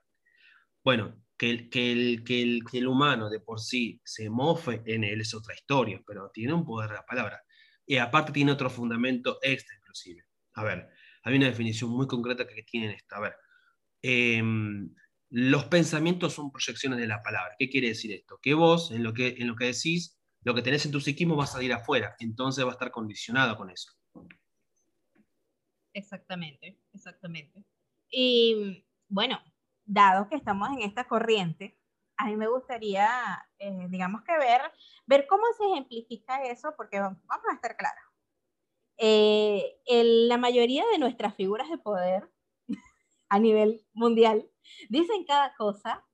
[0.83, 4.83] Bueno, que el, que, el, que, el, que el humano de por sí se mofe
[4.87, 7.42] en él es otra historia, pero tiene un poder la palabra.
[7.87, 10.24] Y aparte tiene otro fundamento extra, inclusive.
[10.55, 10.88] A ver,
[11.24, 13.16] hay una definición muy concreta que tienen esta.
[13.16, 13.37] A ver,
[14.00, 14.94] em,
[15.30, 17.54] los pensamientos son proyecciones de la palabra.
[17.58, 18.38] ¿Qué quiere decir esto?
[18.40, 21.36] Que vos, en lo que, en lo que decís, lo que tenés en tu psiquismo
[21.36, 23.92] va a salir afuera, entonces va a estar condicionado con eso.
[25.92, 27.64] Exactamente, exactamente.
[28.08, 29.40] Y bueno,
[29.84, 31.78] dado que estamos en esta corriente,
[32.18, 33.08] a mí me gustaría,
[33.58, 34.60] eh, digamos que ver,
[35.06, 38.04] ver cómo se ejemplifica eso, porque vamos a estar claros.
[38.98, 42.30] Eh, la mayoría de nuestras figuras de poder
[43.28, 44.48] a nivel mundial
[44.88, 46.05] dicen cada cosa.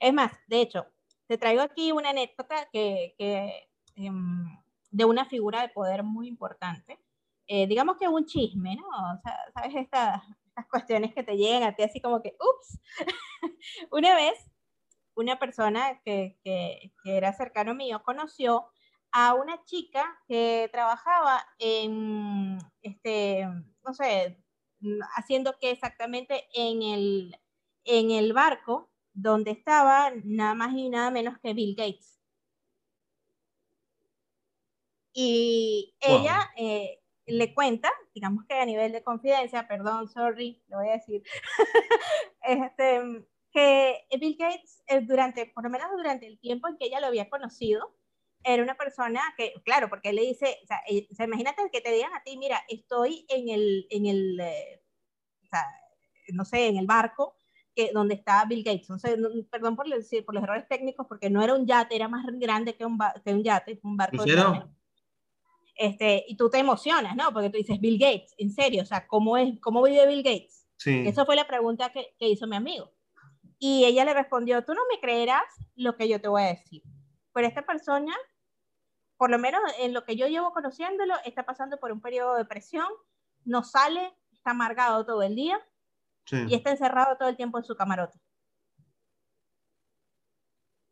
[0.00, 0.86] Es más, de hecho,
[1.26, 4.46] te traigo aquí una anécdota que, que em,
[4.90, 6.98] de una figura de poder muy importante.
[7.46, 8.86] Eh, digamos que un chisme, ¿no?
[8.86, 9.76] O sea, ¿sabes?
[9.76, 10.22] estas
[10.70, 12.80] cuestiones que te llegan a ti así como que, ups.
[13.90, 14.50] una vez,
[15.14, 18.66] una persona que, que, que era cercano mío conoció
[19.12, 23.46] a una chica que trabajaba en, este,
[23.84, 24.42] no sé,
[25.16, 27.36] haciendo qué exactamente en el,
[27.86, 32.20] en el barco donde estaba nada más y nada menos que Bill Gates.
[35.14, 40.90] Y ella eh, le cuenta, digamos que a nivel de confidencia, perdón, sorry, lo voy
[40.90, 41.22] a decir,
[42.42, 47.00] este, que Bill Gates, eh, durante, por lo menos durante el tiempo en que ella
[47.00, 47.96] lo había conocido,
[48.44, 51.92] era una persona que, claro, porque él le dice, o sea, eh, imagínate que te
[51.92, 55.64] digan a ti, mira, estoy en el, en el, o sea,
[56.34, 57.35] no sé, en el barco
[57.76, 58.88] que, donde estaba Bill Gates.
[59.50, 62.74] perdón por, decir, por los errores técnicos, porque no era un yate, era más grande
[62.74, 64.24] que un, que un yate, un barco.
[65.76, 67.30] Este, y tú te emocionas, ¿no?
[67.34, 70.66] Porque tú dices, Bill Gates, en serio, o sea, ¿cómo, es, cómo vive Bill Gates?
[70.78, 71.06] Sí.
[71.06, 72.90] Esa fue la pregunta que, que hizo mi amigo.
[73.58, 76.82] Y ella le respondió, tú no me creerás lo que yo te voy a decir.
[77.34, 78.14] Pero esta persona,
[79.18, 82.44] por lo menos en lo que yo llevo conociéndolo, está pasando por un periodo de
[82.44, 82.88] depresión,
[83.44, 85.60] no sale, está amargado todo el día,
[86.30, 88.18] y está encerrado todo el tiempo en su camarote.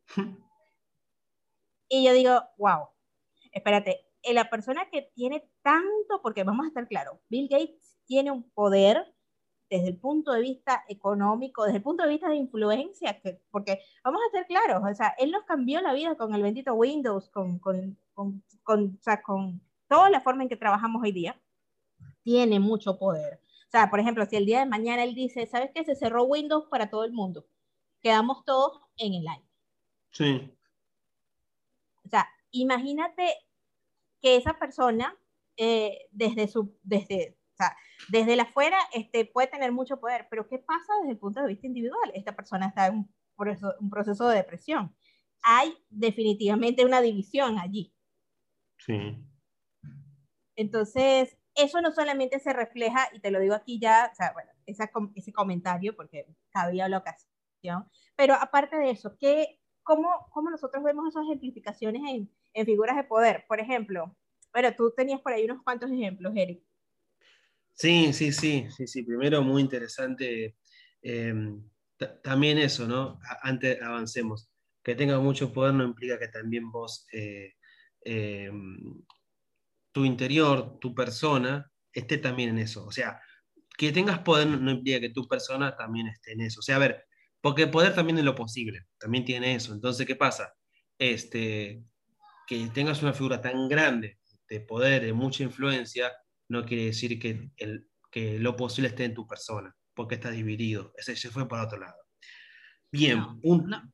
[1.88, 2.88] y yo digo, wow,
[3.52, 8.30] espérate, eh, la persona que tiene tanto, porque vamos a estar claros, Bill Gates tiene
[8.30, 9.14] un poder
[9.70, 13.80] desde el punto de vista económico, desde el punto de vista de influencia, que, porque
[14.04, 17.28] vamos a ser claros, o sea, él nos cambió la vida con el bendito Windows,
[17.30, 21.40] con, con, con, con, o sea, con toda la forma en que trabajamos hoy día,
[22.22, 23.40] tiene mucho poder.
[23.74, 25.82] Sea, por ejemplo, si el día de mañana él dice, ¿sabes qué?
[25.84, 27.44] Se cerró Windows para todo el mundo.
[28.00, 29.48] Quedamos todos en el aire.
[30.12, 30.56] Sí.
[32.04, 33.34] O sea, imagínate
[34.22, 35.18] que esa persona,
[35.56, 37.76] eh, desde su, desde, o sea,
[38.10, 41.48] desde la afuera, este, puede tener mucho poder, pero ¿qué pasa desde el punto de
[41.48, 42.12] vista individual?
[42.14, 44.94] Esta persona está en un proceso, un proceso de depresión.
[45.42, 47.92] Hay definitivamente una división allí.
[48.78, 49.18] Sí.
[50.54, 54.50] Entonces, eso no solamente se refleja, y te lo digo aquí ya, o sea, bueno,
[54.66, 61.08] ese comentario, porque cabía la ocasión, pero aparte de eso, ¿qué, cómo, ¿cómo nosotros vemos
[61.08, 63.44] esas ejemplificaciones en, en figuras de poder?
[63.48, 64.16] Por ejemplo,
[64.52, 66.62] bueno, tú tenías por ahí unos cuantos ejemplos, Eric.
[67.72, 69.02] Sí, sí, sí, sí, sí.
[69.02, 70.56] Primero, muy interesante.
[71.02, 71.60] Em,
[72.22, 73.18] también eso, ¿no?
[73.42, 74.48] Antes avancemos.
[74.82, 77.54] Que tengas mucho poder no implica que también vos eh,
[78.02, 79.02] em,
[79.94, 82.84] tu interior, tu persona, esté también en eso.
[82.84, 83.20] O sea,
[83.78, 86.58] que tengas poder no implica que tu persona también esté en eso.
[86.58, 87.06] O sea, a ver,
[87.40, 89.72] porque poder también es lo posible, también tiene eso.
[89.72, 90.52] Entonces, ¿qué pasa?
[90.98, 91.84] Este,
[92.48, 96.12] que tengas una figura tan grande de poder, de mucha influencia,
[96.48, 100.92] no quiere decir que, el, que lo posible esté en tu persona, porque está dividido.
[100.96, 101.94] Ese se fue para otro lado.
[102.90, 103.93] Bien, un,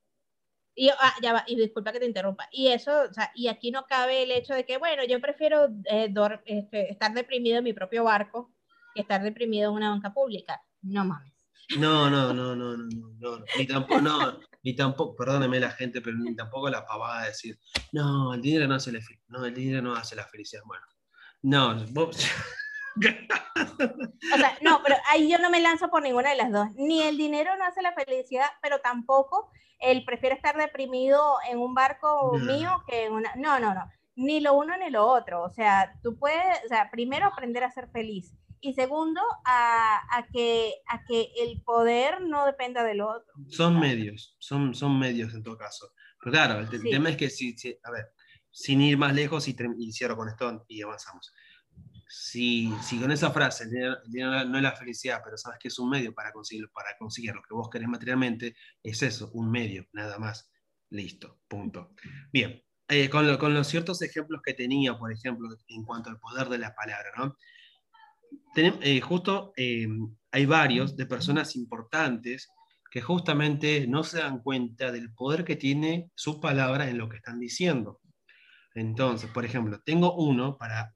[0.75, 2.47] y, ah, ya va, y disculpa que te interrumpa.
[2.51, 5.67] Y eso, o sea, y aquí no cabe el hecho de que, bueno, yo prefiero
[5.85, 6.13] eh,
[6.45, 8.53] este, estar deprimido en mi propio barco
[8.93, 10.61] que estar deprimido en una banca pública.
[10.81, 11.31] No mames.
[11.77, 16.17] No, no, no, no, no, no, ni tampoco, no, ni tampoco, perdóneme la gente, pero
[16.17, 17.57] ni tampoco la pavada de decir,
[17.93, 20.63] no, el dinero no hace la, no, el dinero no hace la felicidad.
[20.65, 20.83] Bueno,
[21.43, 22.17] no, vos,
[22.95, 26.67] o sea, no, pero ahí yo no me lanzo por ninguna de las dos.
[26.75, 31.73] Ni el dinero no hace la felicidad, pero tampoco él prefiere estar deprimido en un
[31.73, 33.33] barco mío que en una...
[33.35, 33.89] No, no, no.
[34.15, 35.43] Ni lo uno ni lo otro.
[35.43, 40.75] O sea, tú puedes, o sea, primero aprender a ser feliz y segundo, a, que,
[40.87, 43.33] a que el poder no dependa del otro.
[43.49, 45.91] Son medios, son, son medios en todo caso.
[46.19, 48.05] Pero claro, el, tema es que si, a ver,
[48.51, 51.33] sin ir más lejos y, y cierro con esto y avanzamos.
[52.13, 56.13] Si, si, con esa frase, no es la felicidad, pero sabes que es un medio
[56.13, 60.51] para conseguir, para conseguir lo que vos querés materialmente, es eso, un medio, nada más.
[60.89, 61.93] Listo, punto.
[62.33, 66.49] Bien, eh, con, con, los ciertos ejemplos que tenía, por ejemplo, en cuanto al poder
[66.49, 67.37] de la palabra, ¿no?
[68.55, 69.87] Eh, justo eh,
[70.31, 72.49] hay varios de personas importantes
[72.91, 77.17] que justamente no se dan cuenta del poder que tiene su palabra en lo que
[77.17, 78.01] están diciendo.
[78.75, 80.93] Entonces, por ejemplo, tengo uno para,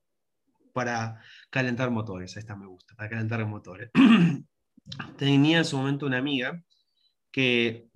[0.76, 3.90] para calentar motores, esta me gusta, para calentar motores.
[5.18, 6.62] Tenía en su momento una amiga
[7.32, 7.90] que,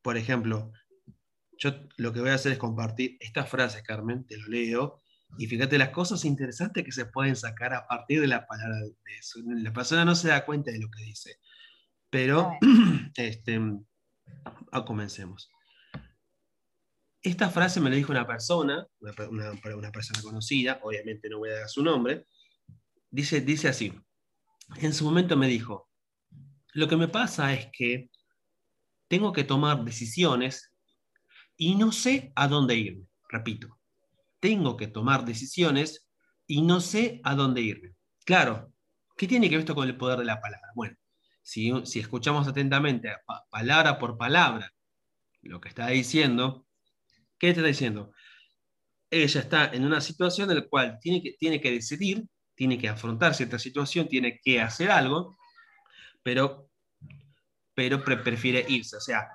[0.00, 0.70] por ejemplo,
[1.58, 5.02] yo lo que voy a hacer es compartir esta frase, Carmen, te lo leo,
[5.38, 9.18] y fíjate las cosas interesantes que se pueden sacar a partir de la palabra de
[9.18, 9.40] eso.
[9.44, 11.40] La persona no se da cuenta de lo que dice.
[12.10, 12.52] Pero,
[13.16, 13.60] este,
[14.70, 15.50] ah, comencemos.
[17.22, 21.60] Esta frase me la dijo una persona, una, una, persona conocida, obviamente no voy a
[21.60, 22.26] dar su nombre.
[23.10, 23.92] Dice, dice así:
[24.76, 25.90] En su momento me dijo,
[26.72, 28.10] lo que me pasa es que
[29.08, 30.72] tengo que tomar decisiones
[31.56, 33.06] y no sé a dónde irme.
[33.28, 33.78] Repito,
[34.38, 36.08] tengo que tomar decisiones
[36.46, 37.94] y no sé a dónde irme.
[38.24, 38.72] Claro,
[39.16, 40.68] ¿qué tiene que ver esto con el poder de la palabra?
[40.74, 40.96] Bueno,
[41.42, 43.10] si, si escuchamos atentamente,
[43.50, 44.72] palabra por palabra,
[45.42, 46.66] lo que está diciendo,
[47.40, 48.12] ¿qué está diciendo?
[49.10, 52.24] Ella está en una situación en la cual tiene que, tiene que decidir,
[52.54, 55.36] tiene que afrontar cierta situación, tiene que hacer algo,
[56.22, 56.70] pero,
[57.74, 58.96] pero prefiere irse.
[58.96, 59.26] O sea,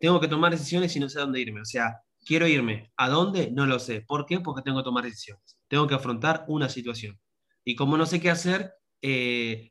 [0.00, 1.60] tengo que tomar decisiones y no sé a dónde irme.
[1.60, 2.90] O sea, quiero irme.
[2.96, 3.50] ¿A dónde?
[3.52, 4.00] No lo sé.
[4.00, 4.40] ¿Por qué?
[4.40, 5.58] Porque tengo que tomar decisiones.
[5.68, 7.20] Tengo que afrontar una situación.
[7.64, 9.70] Y como no sé qué hacer, eh,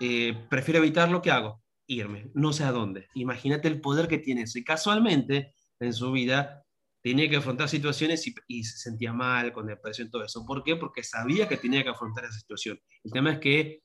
[0.00, 1.62] eh, prefiero evitar lo que hago.
[1.86, 2.30] Irme.
[2.34, 3.06] No sé a dónde.
[3.14, 4.58] Imagínate el poder que tiene eso.
[4.58, 6.64] Y casualmente, en su vida,
[7.02, 10.44] tenía que afrontar situaciones y, se sentía mal, con depresión, y todo eso.
[10.46, 10.76] ¿Por qué?
[10.76, 12.80] Porque sabía que tenía que afrontar esa situación.
[13.04, 13.82] El tema es que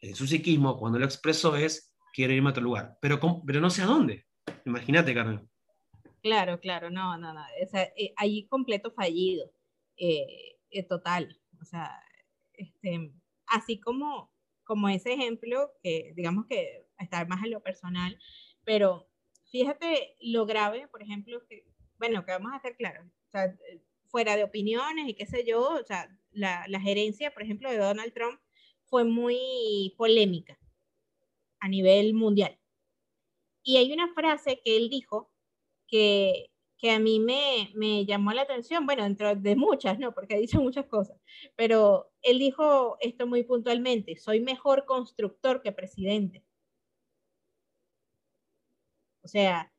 [0.00, 3.70] en su psiquismo, cuando lo expresó, es quiero irme a otro lugar, pero, pero no
[3.70, 4.26] sé a dónde.
[4.64, 5.48] Imagínate, Carmen.
[6.22, 7.40] Claro, claro, no, no, no.
[7.40, 9.50] O sea, eh, ahí completo fallido,
[9.96, 11.40] eh, eh, total.
[11.60, 11.90] O sea,
[12.54, 13.12] este,
[13.46, 14.32] así como,
[14.64, 18.18] como ese ejemplo, que digamos que estar más en lo personal,
[18.64, 19.08] pero
[19.50, 21.64] fíjate lo grave, por ejemplo, que,
[21.98, 23.54] bueno, que vamos a hacer claro, o sea,
[24.06, 27.78] fuera de opiniones y qué sé yo, o sea, la, la gerencia, por ejemplo, de
[27.78, 28.40] Donald Trump
[28.86, 30.58] fue muy polémica
[31.60, 32.58] a nivel mundial.
[33.62, 35.30] Y hay una frase que él dijo
[35.86, 40.14] que, que a mí me, me, llamó la atención, bueno, dentro de muchas, ¿no?
[40.14, 41.18] Porque ha dicho muchas cosas,
[41.56, 46.44] pero él dijo esto muy puntualmente, soy mejor constructor que presidente.
[49.22, 49.72] O sea,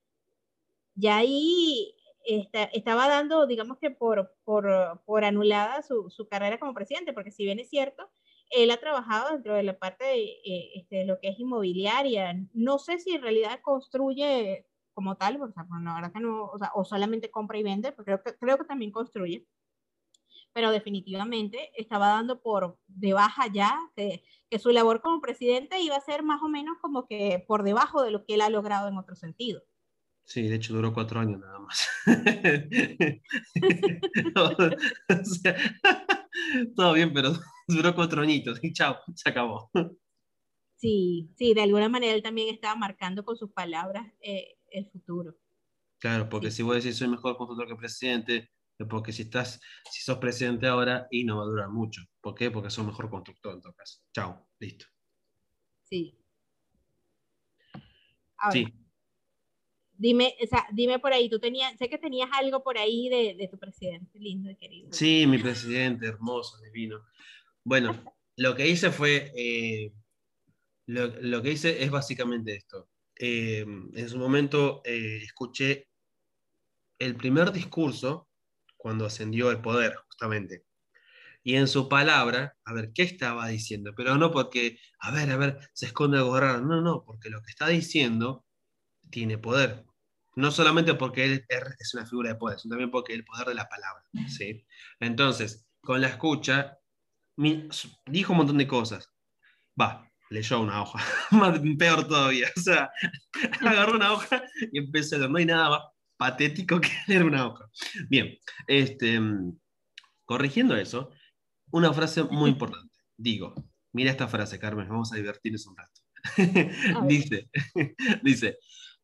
[0.96, 1.96] ya ahí
[2.30, 7.44] estaba dando, digamos que por, por, por anulada su, su, carrera como presidente, porque si
[7.44, 8.10] bien es cierto,
[8.50, 12.36] él ha trabajado dentro de la parte de, eh, este, lo que es inmobiliaria.
[12.54, 16.58] No sé si en realidad construye como tal, o sea, la verdad que no, o,
[16.58, 19.48] sea, o solamente compra y vende, pero creo que, creo que también construye.
[20.52, 25.96] Pero definitivamente estaba dando por de baja ya que, que su labor como presidente iba
[25.96, 28.88] a ser más o menos como que por debajo de lo que él ha logrado
[28.88, 29.62] en otro sentido.
[30.30, 31.90] Sí, de hecho duró cuatro años nada más.
[36.76, 37.34] todo bien, pero
[37.68, 39.72] duró cuatro añitos y chao, se acabó.
[40.76, 45.36] Sí, sí, de alguna manera él también estaba marcando con sus palabras eh, el futuro.
[45.98, 48.52] Claro, porque si vos decís soy mejor constructor que presidente,
[48.88, 52.04] porque si estás, si sos presidente ahora y no va a durar mucho.
[52.22, 52.52] ¿Por qué?
[52.52, 54.00] Porque sos mejor constructor en todo caso.
[54.14, 54.86] Chao, listo.
[55.86, 56.16] Sí.
[58.52, 58.68] sí.
[60.00, 63.50] Dime, o sea, dime por ahí, tú tenías, sé que tenías algo por ahí de,
[63.52, 64.94] tu presidente, lindo y querido.
[64.94, 67.06] Sí, mi presidente, hermoso, divino.
[67.66, 68.02] Bueno,
[68.38, 69.92] lo que hice fue, eh,
[70.86, 72.90] lo, que hice es básicamente esto.
[73.20, 75.90] Eh, en su momento eh, escuché
[76.98, 78.30] el primer discurso
[78.78, 80.64] cuando ascendió al poder, justamente.
[81.44, 83.92] Y en su palabra, a ver, ¿qué estaba diciendo?
[83.98, 86.62] Pero no porque, a ver, a ver, se esconde algo raro.
[86.62, 88.46] No, no, porque lo que está diciendo
[89.10, 89.89] tiene poder.
[90.36, 91.46] No solamente porque él
[91.80, 94.04] es una figura de poder, sino también porque el poder de la palabra.
[94.28, 94.66] ¿sí?
[95.00, 96.78] Entonces, con la escucha,
[98.06, 99.12] dijo un montón de cosas.
[99.80, 101.04] Va, leyó una hoja,
[101.80, 102.48] peor todavía.
[102.56, 102.90] O sea,
[103.62, 105.32] agarró una hoja y empezó a leer.
[105.32, 105.82] No hay nada más
[106.18, 107.66] patético que leer una hoja.
[108.10, 109.20] Bien, este,
[110.26, 111.12] corrigiendo eso,
[111.72, 112.94] una frase muy importante.
[113.18, 113.56] Digo,
[113.92, 116.02] Mira esta frase, Carmen, vamos a divertirnos un rato.
[117.08, 117.50] dice,
[118.24, 118.58] dice,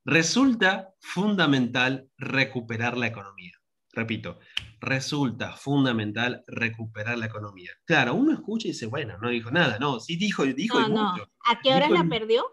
[0.05, 3.51] resulta fundamental recuperar la economía.
[3.91, 4.39] Repito,
[4.79, 7.71] resulta fundamental recuperar la economía.
[7.85, 11.23] Claro, uno escucha y dice, bueno, no dijo nada, no, sí dijo, dijo no, no.
[11.45, 12.45] ¿A qué horas la perdió?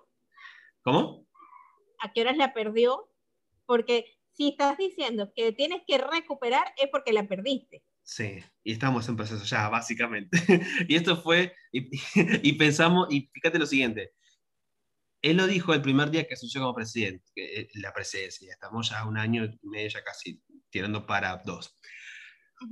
[0.82, 1.26] ¿Cómo?
[2.00, 3.09] ¿A qué horas la perdió?
[3.66, 7.84] Porque si estás diciendo que tienes que recuperar es porque la perdiste.
[8.03, 10.38] Sí, y estamos en proceso ya, básicamente.
[10.88, 14.12] y esto fue, y, pensamos, y fíjate lo siguiente,
[15.23, 19.07] él lo dijo el primer día que asumió como presidente, eh, la presidencia, estamos ya
[19.07, 21.79] un año y medio ya casi tirando para dos.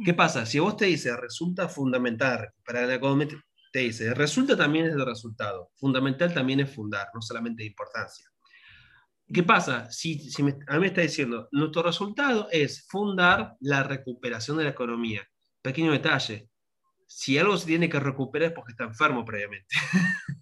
[0.04, 0.44] ¿Qué pasa?
[0.46, 3.28] Si vos te dices, resulta fundamental recuperar la economía,
[3.72, 8.26] te dice, resulta también es el resultado, fundamental también es fundar, no solamente importancia.
[9.32, 9.90] ¿Qué pasa?
[9.92, 14.70] Si, si a mí me está diciendo, nuestro resultado es fundar la recuperación de la
[14.70, 15.24] economía.
[15.62, 16.49] Pequeño detalle,
[17.10, 19.66] si algo se tiene que recuperar es porque está enfermo previamente.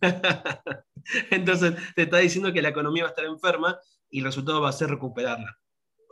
[1.31, 3.79] Entonces te está diciendo que la economía va a estar enferma
[4.11, 5.59] y el resultado va a ser recuperarla.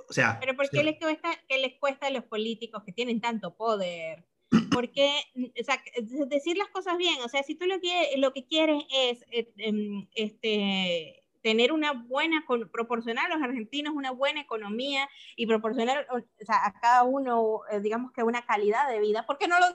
[0.09, 3.21] O sea, Pero ¿por qué, les, cuesta, qué les cuesta a los políticos que tienen
[3.21, 4.25] tanto poder?
[4.73, 5.83] Porque, o sea,
[6.27, 9.53] decir las cosas bien, o sea, si tú lo que, lo que quieres es eh,
[9.59, 16.19] em, este, tener una buena, proporcionar a los argentinos una buena economía y proporcionar o
[16.45, 19.67] sea, a cada uno, eh, digamos que una calidad de vida, ¿por qué no lo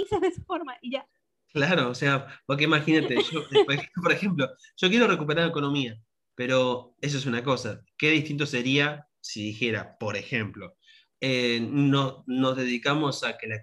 [0.00, 1.08] dices de esa forma y ya?
[1.48, 3.44] Claro, o sea, porque imagínate, yo,
[4.02, 6.00] por ejemplo, yo quiero recuperar la economía,
[6.34, 7.84] pero eso es una cosa.
[7.96, 10.76] ¿Qué distinto sería si dijera, por ejemplo,
[11.20, 13.60] eh, no, nos dedicamos a que la,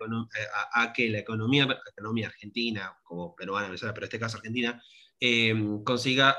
[0.73, 4.82] a, que la economía, economía argentina, como peruana, pero en este caso argentina,
[5.19, 5.53] eh,
[5.84, 6.38] consiga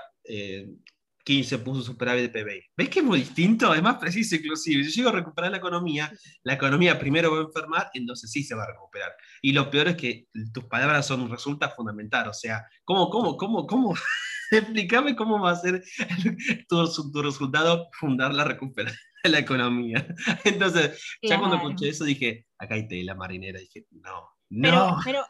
[1.25, 2.63] 15 puntos superávit de PBI.
[2.77, 3.75] ¿Ves que es muy distinto?
[3.75, 4.85] Es más preciso inclusive.
[4.85, 6.13] Si yo llego a recuperar la economía,
[6.43, 9.13] la economía primero va a enfermar, entonces sí se va a recuperar.
[9.41, 12.29] Y lo peor es que tus palabras son resulta fundamental.
[12.29, 13.95] O sea, ¿cómo, cómo, cómo, cómo?
[14.51, 15.83] Explícame cómo va a ser
[16.69, 20.07] tu, tu resultado fundar la recuperación de la economía.
[20.45, 23.59] Entonces, ya cuando escuché eso dije, acá hay tela marinera.
[23.61, 24.71] Dije, no, no.
[24.71, 25.25] Pero, pero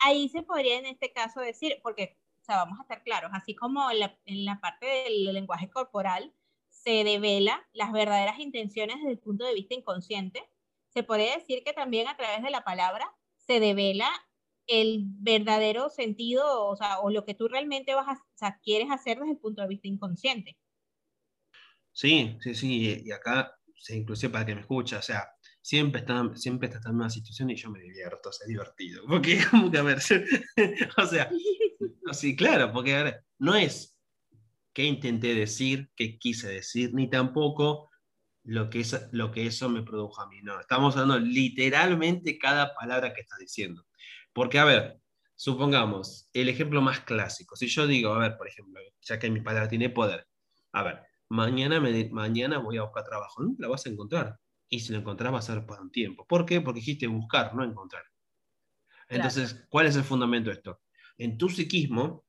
[0.00, 2.16] ahí se podría en este caso decir, porque
[2.56, 6.34] vamos a estar claros, así como en la, parte del lenguaje corporal
[6.68, 10.42] se devela las verdaderas intenciones desde el punto de vista inconsciente,
[10.88, 14.08] se puede decir que también a través de la palabra se devela
[14.66, 18.90] el verdadero sentido, o sea, o lo que tú realmente vas a, o sea, quieres
[18.90, 20.56] hacer desde el punto de vista inconsciente.
[21.92, 23.52] Sí, sí, sí, y acá,
[23.88, 25.28] inclusive para que me escucha, o sea,
[25.60, 29.02] siempre está, siempre está en una situación y yo me divierto, o sea, es divertido,
[29.06, 29.98] porque como que a ver,
[30.96, 31.30] o sea,
[32.12, 33.96] Sí, claro, porque no es
[34.72, 37.90] qué intenté decir, qué quise decir, ni tampoco
[38.44, 40.40] lo que, es, lo que eso me produjo a mí.
[40.42, 43.86] No, estamos hablando literalmente cada palabra que estás diciendo.
[44.32, 45.00] Porque, a ver,
[45.34, 49.40] supongamos, el ejemplo más clásico, si yo digo, a ver, por ejemplo, ya que mi
[49.40, 50.26] palabra tiene poder,
[50.72, 54.38] a ver, mañana, me, mañana voy a buscar trabajo, nunca la vas a encontrar.
[54.70, 56.24] Y si lo encontrás va a ser por un tiempo.
[56.26, 56.60] ¿Por qué?
[56.60, 58.04] Porque dijiste buscar, no encontrar.
[59.08, 60.80] Entonces, ¿cuál es el fundamento de esto?
[61.20, 62.24] en tu psiquismo,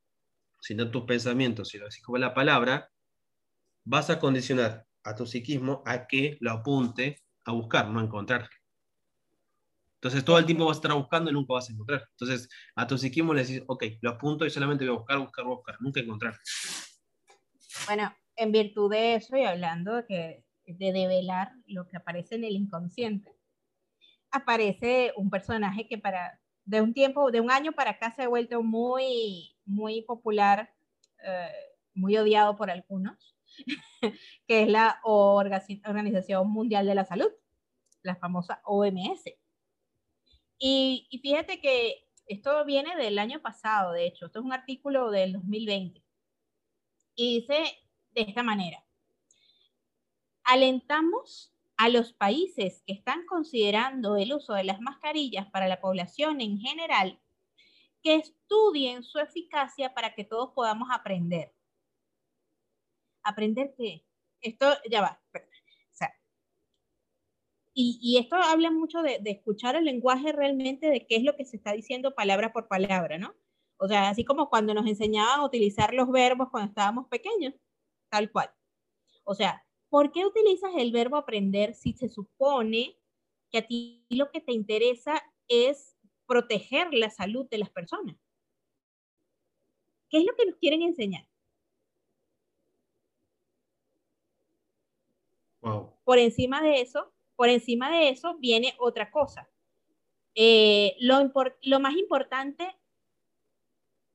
[0.60, 2.92] sino tus pensamientos, si lo decís como la palabra,
[3.86, 8.50] vas a condicionar a tu psiquismo a que lo apunte a buscar, no a encontrar.
[9.96, 12.06] Entonces todo el tiempo vas a estar buscando y nunca vas a encontrar.
[12.12, 15.46] Entonces a tu psiquismo le decís, ok, lo apunto y solamente voy a buscar, buscar,
[15.46, 16.38] buscar, nunca encontrar.
[17.86, 20.44] Bueno, en virtud de eso y hablando de, que,
[20.78, 23.32] de develar lo que aparece en el inconsciente,
[24.32, 28.28] aparece un personaje que para de un tiempo, de un año para acá se ha
[28.28, 30.74] vuelto muy, muy popular,
[31.24, 31.52] eh,
[31.94, 33.36] muy odiado por algunos,
[34.48, 37.32] que es la Organización Mundial de la Salud,
[38.04, 39.26] la famosa OMS.
[40.60, 45.10] Y, y, fíjate que esto viene del año pasado, de hecho, esto es un artículo
[45.10, 46.04] del 2020.
[47.16, 47.64] Y dice
[48.12, 48.84] de esta manera,
[50.52, 56.42] alentamos a los países que están considerando el uso de las mascarillas para la población
[56.42, 57.22] en general,
[58.04, 61.54] que estudien su eficacia para que todos podamos aprender.
[63.24, 64.06] ¿Aprender qué?
[64.42, 65.22] Esto ya va.
[67.74, 71.46] y, esto habla mucho de, de, escuchar el lenguaje realmente de qué es lo que
[71.46, 73.34] se está diciendo palabra por palabra, ¿no?
[73.78, 77.54] O sea, así como cuando nos enseñaban a utilizar los verbos cuando estábamos pequeños,
[78.10, 78.52] tal cual.
[79.24, 82.98] O sea, ¿Por qué utilizas el verbo aprender si se supone
[83.52, 88.16] que a ti lo que te interesa es proteger la salud de las personas?
[90.10, 91.28] ¿Qué es lo que nos quieren enseñar?
[96.06, 99.50] Por encima de eso, por encima de eso viene otra cosa.
[100.36, 101.18] Eh, lo,
[101.64, 102.78] lo más importante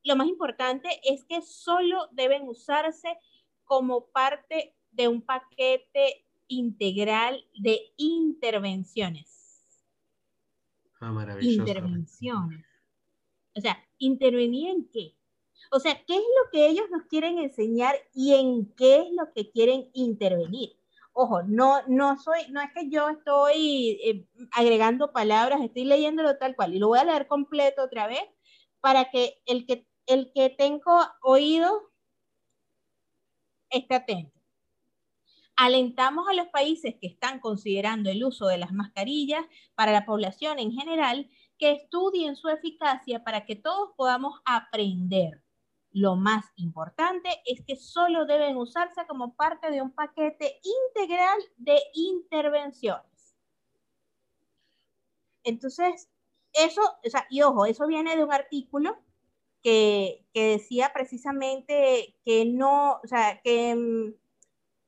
[0.04, 3.18] lo más importante es que solo deben usarse
[3.64, 9.36] como parte de un paquete integral de intervenciones.
[11.00, 11.60] Ah, maravilloso.
[11.60, 12.64] Intervenciones.
[13.54, 15.14] O sea, ¿intervenir en qué?
[15.70, 19.32] O sea, ¿qué es lo que ellos nos quieren enseñar y en qué es lo
[19.32, 20.76] que quieren intervenir?
[21.12, 26.54] Ojo, no, no soy, no es que yo estoy eh, agregando palabras, estoy leyéndolo tal
[26.54, 28.22] cual y lo voy a leer completo otra vez
[28.80, 31.90] para que el que, el que tengo oído
[33.70, 34.35] esté atento.
[35.56, 39.44] Alentamos a los países que están considerando el uso de las mascarillas
[39.74, 45.42] para la población en general que estudien su eficacia para que todos podamos aprender.
[45.90, 51.78] Lo más importante es que solo deben usarse como parte de un paquete integral de
[51.94, 53.34] intervenciones.
[55.42, 56.10] Entonces,
[56.52, 58.98] eso, o sea, y ojo, eso viene de un artículo
[59.62, 64.25] que, que decía precisamente que no, o sea, que mm,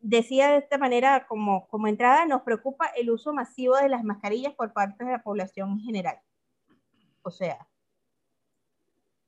[0.08, 4.54] decía de esta manera como, como entrada, nos preocupa el uso masivo de las mascarillas
[4.54, 6.18] por parte de la población en general.
[7.22, 7.68] O sea,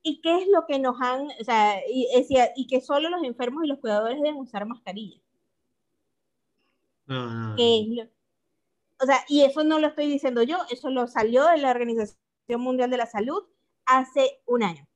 [0.01, 2.07] ¿y qué es lo que nos han, o sea, y,
[2.55, 5.21] y que solo los enfermos y los cuidadores deben usar mascarillas?
[7.05, 11.57] No, no, o sea, y eso no lo estoy diciendo yo, eso lo salió de
[11.57, 13.43] la Organización Mundial de la Salud
[13.85, 14.87] hace un año.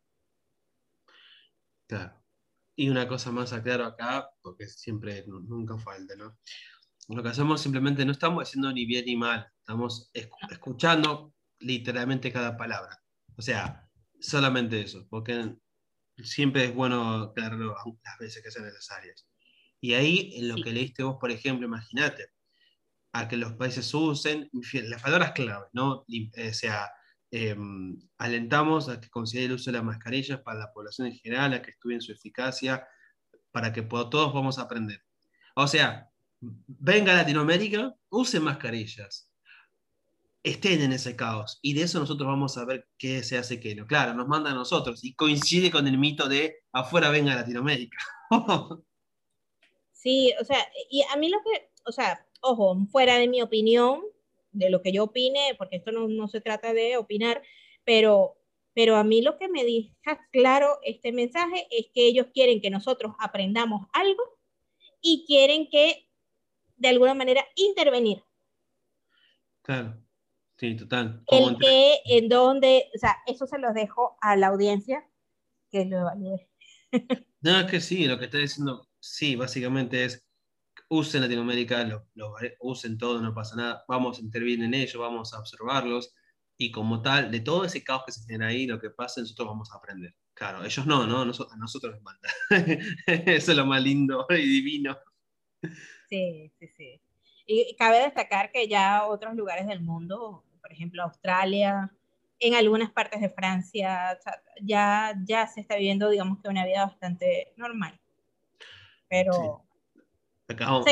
[1.87, 2.13] Claro.
[2.75, 6.37] Y una cosa más aclaro acá, porque siempre, nunca falta, ¿no?
[7.09, 12.57] Lo que hacemos simplemente no estamos haciendo ni bien ni mal, estamos escuchando literalmente cada
[12.57, 12.99] palabra.
[13.37, 13.87] O sea,
[14.19, 15.55] solamente eso, porque
[16.23, 19.27] siempre es bueno aclararlo las veces que sean necesarias.
[19.79, 22.29] Y ahí, en lo que leíste vos, por ejemplo, imagínate,
[23.13, 24.49] a que los países usen
[24.85, 25.99] las palabras clave, ¿no?
[25.99, 26.89] O sea,
[27.31, 31.53] Em, alentamos a que considere el uso de las mascarillas para la población en general,
[31.53, 32.87] a que estudien su eficacia,
[33.51, 35.01] para que todos a aprender.
[35.55, 36.09] O sea,
[36.39, 39.31] venga a Latinoamérica, usen mascarillas,
[40.43, 43.75] estén en ese caos, y de eso nosotros vamos a ver qué se hace, qué
[43.75, 43.87] no.
[43.87, 47.97] Claro, nos manda a nosotros, y coincide con el mito de afuera venga a Latinoamérica.
[49.91, 50.59] sí, o sea,
[50.89, 54.01] y a mí lo que, o sea, ojo, fuera de mi opinión,
[54.55, 57.41] de lo que yo opine, porque esto no, no se trata de opinar,
[57.83, 58.37] pero,
[58.73, 62.69] pero a mí lo que me deja claro este mensaje es que ellos quieren que
[62.69, 64.23] nosotros aprendamos algo
[65.01, 66.09] y quieren que,
[66.77, 68.23] de alguna manera, intervenir.
[69.61, 69.97] Claro,
[70.57, 71.23] sí, total.
[71.27, 75.07] El que, en donde, o sea, eso se los dejo a la audiencia
[75.69, 76.39] que lo evalúe.
[77.41, 80.24] No, es que sí, lo que está diciendo, sí, básicamente es
[80.87, 81.83] usen Latinoamérica,
[82.15, 86.13] lo, usen todo, no pasa nada, vamos a intervenir en ello, vamos a observarlos
[86.57, 89.47] y como tal, de todo ese caos que se tiene ahí, lo que pasa, nosotros
[89.47, 90.15] vamos a aprender.
[90.33, 91.21] Claro, ellos no, ¿no?
[91.21, 92.29] a nosotros nos manda.
[93.07, 94.97] Eso es lo más lindo y divino.
[96.09, 97.01] Sí, sí, sí.
[97.45, 101.91] Y cabe destacar que ya otros lugares del mundo, por ejemplo Australia,
[102.39, 104.17] en algunas partes de Francia,
[104.61, 107.99] ya, ya se está viviendo, digamos que una vida bastante normal.
[109.07, 109.64] Pero,
[110.47, 110.85] Acabamos,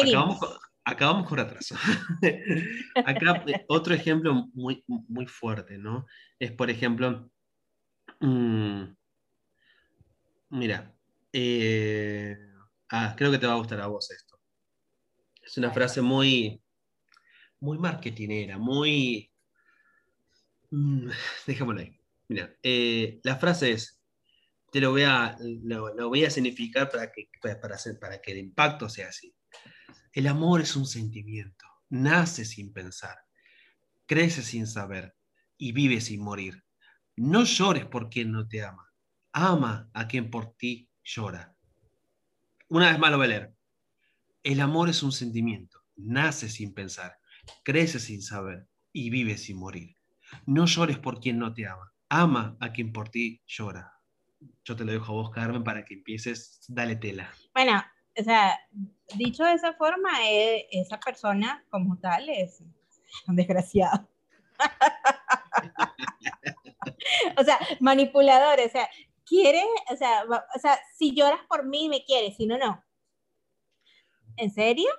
[0.83, 1.75] acabamos, con, retraso.
[3.05, 6.07] Acá otro ejemplo muy, muy fuerte, ¿no?
[6.39, 7.29] Es, por ejemplo,
[8.19, 8.83] mm,
[10.49, 10.93] mira,
[11.31, 12.37] eh,
[12.89, 14.39] ah, creo que te va a gustar a vos esto.
[15.41, 16.61] Es una frase muy,
[17.59, 19.31] muy marketinera, muy...
[20.71, 21.09] Mm,
[21.47, 21.99] dejémoslo ahí.
[22.27, 24.01] Mira, eh, la frase es,
[24.71, 27.29] te lo voy a, lo, voy a significar para que,
[27.61, 29.33] para, hacer, para que el impacto sea así.
[30.13, 33.17] El amor es un sentimiento, nace sin pensar,
[34.05, 35.15] crece sin saber
[35.57, 36.63] y vive sin morir.
[37.15, 38.93] No llores por quien no te ama,
[39.31, 41.55] ama a quien por ti llora.
[42.69, 43.55] Una vez más lo voy a leer.
[44.43, 47.17] El amor es un sentimiento, nace sin pensar,
[47.63, 49.97] crece sin saber y vive sin morir.
[50.45, 53.91] No llores por quien no te ama, ama a quien por ti llora.
[54.63, 57.33] Yo te lo dejo a vos, Carmen, para que empieces, dale tela.
[57.55, 57.83] Bueno,
[58.19, 58.59] o sea,
[59.15, 62.61] dicho de esa forma, eh, esa persona como tal es
[63.27, 64.07] un desgraciado.
[67.37, 68.87] o sea, manipulador, o sea,
[69.25, 72.83] quiere, o sea, o sea, si lloras por mí, me quieres, si no, no.
[74.37, 74.89] ¿En serio?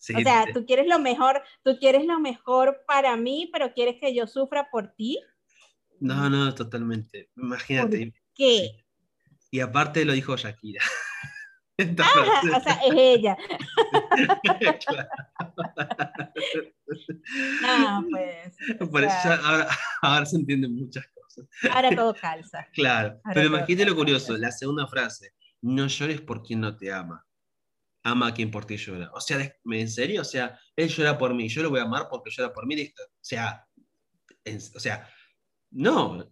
[0.00, 4.14] o sea, tú quieres lo mejor, tú quieres lo mejor para mí, pero quieres que
[4.14, 5.20] yo sufra por ti.
[6.00, 7.30] No, no, totalmente.
[7.36, 8.14] Imagínate.
[8.34, 8.84] ¿Qué?
[9.50, 10.84] Y aparte lo dijo Shakira.
[11.78, 13.36] Ah, o sea, es ella.
[17.62, 18.56] no, pues.
[18.90, 19.16] Por eso
[20.02, 21.46] ahora, se entienden muchas cosas.
[21.70, 22.66] Ahora todo calza.
[22.72, 27.24] Claro, pero imagínate lo curioso, la segunda frase, no llores por quien no te ama,
[28.02, 29.12] ama a quien por ti llora.
[29.12, 30.22] O sea, ¿en serio?
[30.22, 32.74] O sea, él llora por mí, yo lo voy a amar porque llora por mí,
[32.82, 32.86] O
[33.20, 33.64] sea,
[34.74, 35.08] o sea,
[35.70, 36.28] no,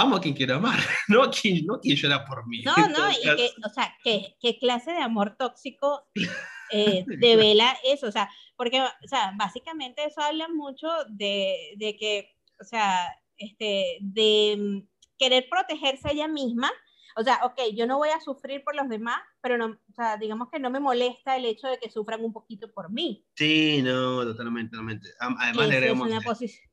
[0.00, 0.78] amo a quien quiero amar,
[1.08, 2.62] no a quien, no quien llora por mí.
[2.62, 6.06] No, no, y que, o sea, ¿qué, qué clase de amor tóxico
[6.72, 8.06] eh, devela eso?
[8.06, 12.30] O sea, porque, o sea, básicamente eso habla mucho de, de que,
[12.60, 14.88] o sea, este, de mm,
[15.18, 16.70] querer protegerse ella misma.
[17.16, 20.16] O sea, ok, yo no voy a sufrir por los demás, pero no, o sea,
[20.18, 23.26] digamos que no me molesta el hecho de que sufran un poquito por mí.
[23.34, 25.08] Sí, no, totalmente, totalmente.
[25.18, 26.06] Además, le agregamos.
[26.06, 26.68] Es una posición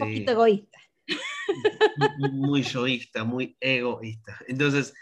[0.00, 0.78] un poquito egoísta.
[2.32, 4.38] Muy yoísta, muy egoísta.
[4.48, 4.94] Entonces,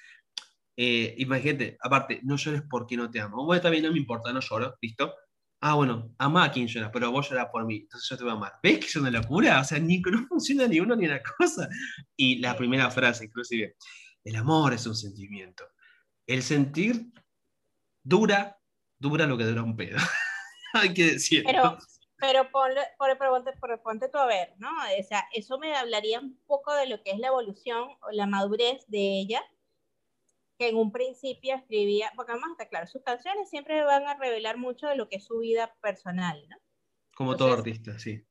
[0.76, 3.44] eh, imagínate, aparte, no llores porque no te amo.
[3.44, 5.14] Bueno, también no me importa, no lloro, ¿listo?
[5.60, 8.32] Ah, bueno, ama a quien llora, pero vos lloras por mí, entonces yo te voy
[8.32, 8.52] a amar.
[8.62, 9.60] ¿Ves que es una locura?
[9.60, 11.68] O sea, ni, no funciona ni uno ni una cosa.
[12.16, 13.76] Y la primera frase, inclusive,
[14.24, 15.64] el amor es un sentimiento.
[16.26, 17.06] El sentir
[18.02, 18.58] dura,
[18.98, 19.98] dura lo que dura un pedo.
[20.74, 21.78] Hay que decirlo.
[22.18, 24.68] Pero ponle, por, ponte, por, ponte tú a ver, ¿no?
[24.68, 28.26] O sea, eso me hablaría un poco de lo que es la evolución o la
[28.26, 29.42] madurez de ella,
[30.58, 34.56] que en un principio escribía, porque además está claro, sus canciones siempre van a revelar
[34.56, 36.56] mucho de lo que es su vida personal, ¿no?
[37.16, 38.24] Como todo artista, sí.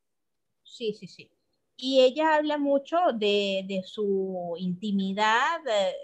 [0.62, 1.30] Sí, sí, sí.
[1.76, 5.60] Y ella habla mucho de, de su intimidad,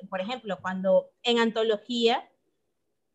[0.08, 2.28] por ejemplo, cuando en antología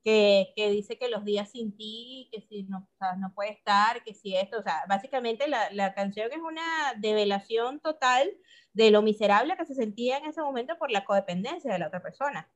[0.06, 3.50] que, que, dice que los días sin ti, que si no, o sea, no puede
[3.52, 8.32] estar, que si esto, o sea, básicamente la, la, canción es una develación total
[8.74, 12.04] de lo miserable que se sentía en ese momento por la codependencia de la otra
[12.04, 12.52] persona.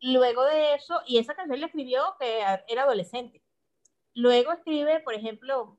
[0.00, 3.42] Luego de eso, y esa canción la escribió que era adolescente.
[4.14, 5.78] Luego escribe, por ejemplo,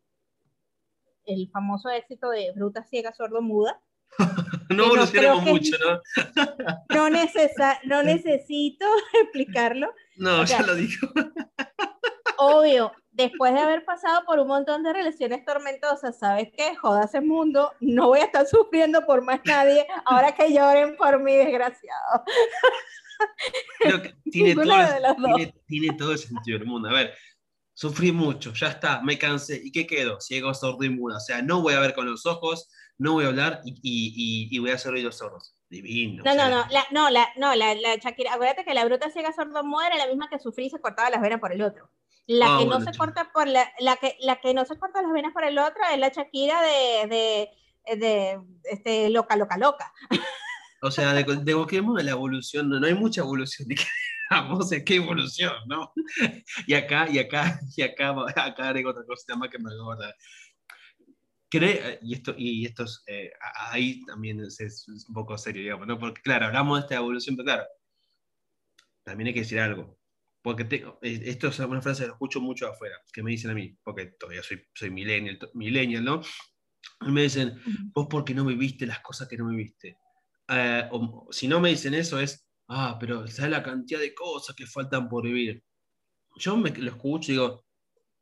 [1.26, 3.82] el famoso éxito de Bruta Ciega Sordo Muda.
[4.76, 6.02] no evolucionemos mucho, ¿no?
[6.96, 8.86] no, necesa no necesito
[9.22, 11.08] explicarlo no, ya lo dijo.
[12.38, 16.76] obvio, después de haber pasado por un montón de relaciones tormentosas, ¿sabes qué?
[16.76, 21.22] Jodas el mundo, no voy a estar sufriendo por más nadie, ahora que lloren por
[21.22, 22.24] mí, desgraciado.
[24.32, 25.36] tiene, todo,
[25.68, 26.90] tiene, todo el sentido del mundo.
[26.90, 27.14] A ver,
[27.74, 29.62] sufrí mucho, ya está, me cansé.
[29.64, 30.20] ¿Y qué quedo?
[30.20, 31.18] Ciego, sordo y mudo.
[31.18, 34.56] O sea, no voy a ver con los ojos, no voy a hablar y, y,
[34.56, 35.54] y voy a hacer oídos sordos.
[35.70, 36.24] Divino.
[36.24, 39.34] No, no, no, la, no, la, no, la, la Shakira, acuérdate que la bruta ciega
[39.34, 41.90] sordo muere, la misma que sufrí y se cortaba las venas por el otro.
[42.26, 45.02] La ah, que no se corta por la, la que, la que no se corta
[45.02, 49.94] las venas por el otro es la Shakira de, de, de este, loca, loca, loca.
[50.82, 53.68] O sea, de, de, de la evolución, no, no hay mucha evolución,
[54.30, 55.92] vamos, qué evolución, ¿no?
[56.68, 60.14] Y acá, y acá, y acá, acá agrego otra cosa más que me acuerdo
[61.50, 63.32] cree, y esto, y esto es, eh,
[63.72, 65.98] ahí también es, un poco serio, digamos, ¿no?
[66.00, 67.64] Porque claro, hablamos de esta evolución, pero claro,
[69.04, 69.98] también hay que decir algo.
[70.42, 73.78] Porque tengo, esto es una frase que escucho mucho afuera, que me dicen a mí,
[73.84, 76.22] porque todavía soy, soy millennial, millennial, ¿no?
[77.02, 77.60] Y me dicen,
[77.94, 79.98] vos porque no viviste las cosas que no viviste.
[80.48, 84.56] Eh, o, si no me dicen eso es, ah, pero ¿sabes la cantidad de cosas
[84.56, 85.64] que faltan por vivir?
[86.38, 87.66] Yo me, lo escucho y digo,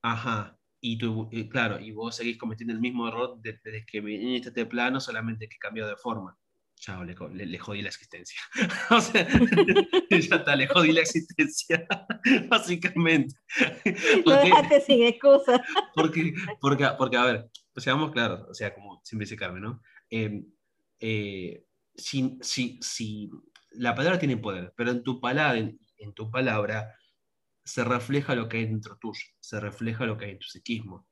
[0.02, 0.58] ajá,
[0.92, 5.00] y tú, claro, y vos seguís cometiendo el mismo error desde que viniste este plano,
[5.00, 6.38] solamente que cambió de forma.
[6.76, 7.16] Chao, le,
[7.46, 8.40] le, jodí la existencia.
[8.92, 9.28] o sea,
[10.12, 11.88] ya está, le jodí la existencia,
[12.50, 13.34] básicamente.
[14.26, 15.64] no dejaste sin excusa.
[15.96, 19.82] porque, porque, porque, a ver, pues seamos claros, o sea, como siempre dice Carmen, ¿no?
[20.12, 20.46] Em,
[21.00, 21.66] eh,
[21.96, 23.32] si, si, si,
[23.72, 26.94] la palabra tiene poder, pero en tu palabra, en tu palabra
[27.66, 31.08] se refleja lo que hay dentro tuyo, se refleja lo que hay en tu psiquismo.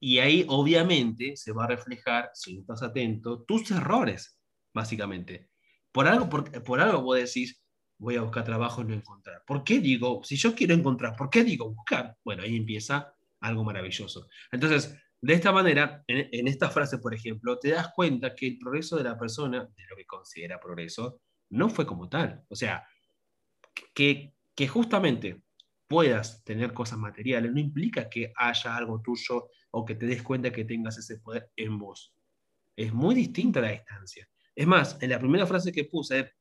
[0.00, 4.40] Y ahí obviamente se va a reflejar, si no estás atento, tus errores,
[4.72, 5.50] básicamente.
[5.90, 7.60] Por algo, por, algo vos decís,
[7.98, 9.42] voy a buscar trabajo y no encontrar.
[9.44, 12.16] ¿Por qué digo, si yo quiero encontrar, ¿por qué digo buscar?
[12.24, 14.28] Bueno, ahí empieza algo maravilloso.
[14.52, 18.58] Entonces, de esta manera, en, en, esta frase, por ejemplo, te das cuenta que el
[18.58, 21.20] progreso de la persona, de lo que considera progreso,
[21.50, 22.44] no fue como tal.
[22.48, 22.86] O sea,
[23.94, 25.42] que, que justamente
[25.88, 30.52] puedas tener cosas materiales, no implica que haya algo tuyo o que te des cuenta
[30.52, 32.14] que tengas ese poder en vos.
[32.76, 34.28] Es muy distinta la distancia.
[34.54, 36.32] Es más, en la primera frase que puse,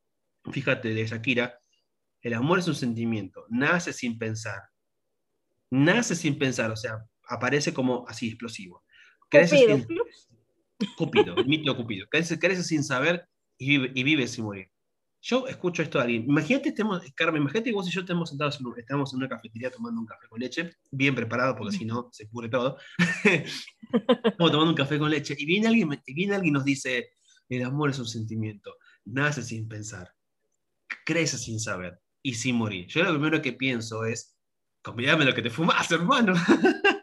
[0.51, 1.57] fíjate, de Shakira,
[2.21, 4.61] el amor es un sentimiento, nace sin pensar.
[5.69, 8.83] Nace sin pensar, o sea, aparece como así explosivo.
[9.29, 10.05] Crece Cupido.
[10.11, 12.07] Sin, Cupido, el mito Cupido.
[12.09, 13.27] Crece, crece sin saber
[13.57, 14.69] y vive, y vive sin morir.
[15.27, 16.23] Yo escucho esto de alguien.
[16.23, 19.69] Imagínate, estemos, Carmen, imagínate que vos y yo estamos sentados en, estamos en una cafetería
[19.69, 22.77] tomando un café con leche, bien preparado, porque si no se pudre todo.
[23.25, 27.09] estamos tomando un café con leche y viene alguien, y viene alguien nos dice:
[27.49, 28.77] el amor es un sentimiento.
[29.03, 30.13] nace sin pensar,
[31.05, 32.87] crece sin saber y sin morir.
[32.87, 34.37] Yo lo primero que pienso es,
[34.81, 36.35] convídame lo que te fumas, hermano.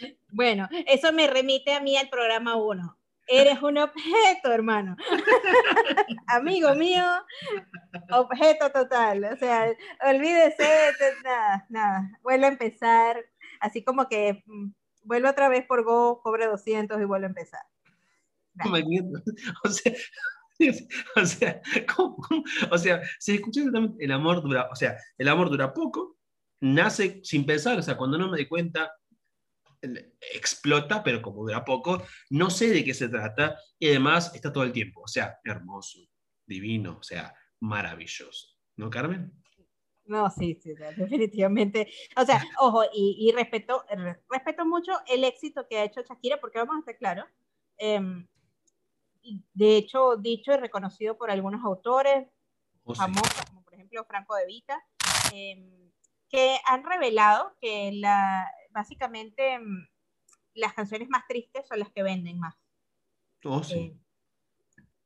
[0.32, 2.99] Bueno, eso me remite a mí al programa 1.
[3.30, 4.96] Eres un objeto, hermano.
[6.26, 7.04] Amigo mío,
[8.10, 9.24] objeto total.
[9.24, 9.72] O sea,
[10.04, 12.10] olvídese de nada, nada.
[12.22, 13.24] Vuelve a empezar,
[13.60, 14.72] así como que mm,
[15.04, 17.62] vuelve otra vez por Go, cobre 200 y vuelve a empezar.
[19.64, 19.92] O sea,
[21.16, 21.60] o sea,
[21.94, 22.16] ¿cómo,
[22.70, 23.62] o sea, se escucha
[23.98, 26.16] el amor dura, o sea, el amor dura poco,
[26.60, 28.92] nace sin pensar, o sea, cuando no me di cuenta,
[30.34, 34.64] explota, pero como dura poco, no sé de qué se trata y además está todo
[34.64, 35.98] el tiempo, o sea, hermoso,
[36.46, 39.32] divino, o sea, maravilloso, ¿no, Carmen?
[40.04, 41.88] No, sí, sí, definitivamente.
[42.16, 43.84] O sea, ojo, y, respeto,
[44.28, 47.26] respeto mucho el éxito que ha hecho Shakira, porque vamos a estar claros,
[47.78, 48.26] em,
[49.54, 52.26] de hecho, dicho y reconocido por algunos autores
[52.84, 54.82] oh, famosos, como por ejemplo Franco de Vita,
[55.32, 55.92] em,
[56.28, 59.86] que han revelado que la, básicamente em,
[60.54, 62.54] las canciones más tristes son las que venden más.
[63.44, 63.78] Oh, sí.
[63.78, 63.96] Eh,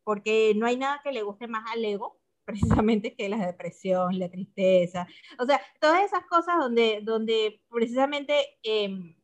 [0.02, 4.28] porque no hay nada que le guste más al ego, precisamente, que la depresión, la
[4.28, 5.06] tristeza.
[5.38, 9.16] O sea, todas esas cosas donde, donde precisamente em,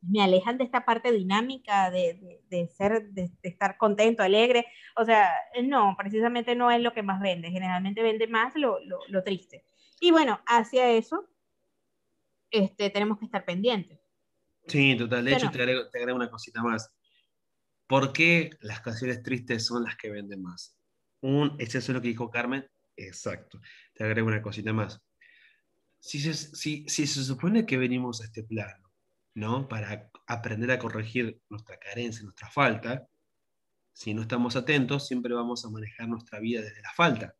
[0.00, 4.66] me alejan de esta parte dinámica de, de, ser, de, estar contento, alegre.
[4.96, 5.28] O sea,
[5.64, 7.50] no, precisamente no es lo que más vende.
[7.50, 9.64] Generalmente vende más lo, lo, lo triste.
[10.00, 11.28] Y bueno, hacia eso
[12.50, 14.00] este, tenemos que estar pendientes.
[14.66, 15.24] Sí, total.
[15.24, 16.92] De hecho, te, agrego, te agrego una cosita más.
[17.86, 20.76] ¿Por qué las canciones tristes son las que venden más?
[21.20, 22.66] Un, ¿Es eso lo que dijo Carmen?
[22.96, 23.60] Exacto.
[23.94, 25.00] Te agrego una cosita más.
[26.00, 28.88] Si se, si, si se supone que venimos a este plano
[29.38, 29.68] ¿no?
[29.68, 33.06] Para aprender a corregir nuestra carencia, nuestra falta,
[33.92, 37.36] si no estamos atentos, siempre vamos a manejar nuestra vida desde la falta.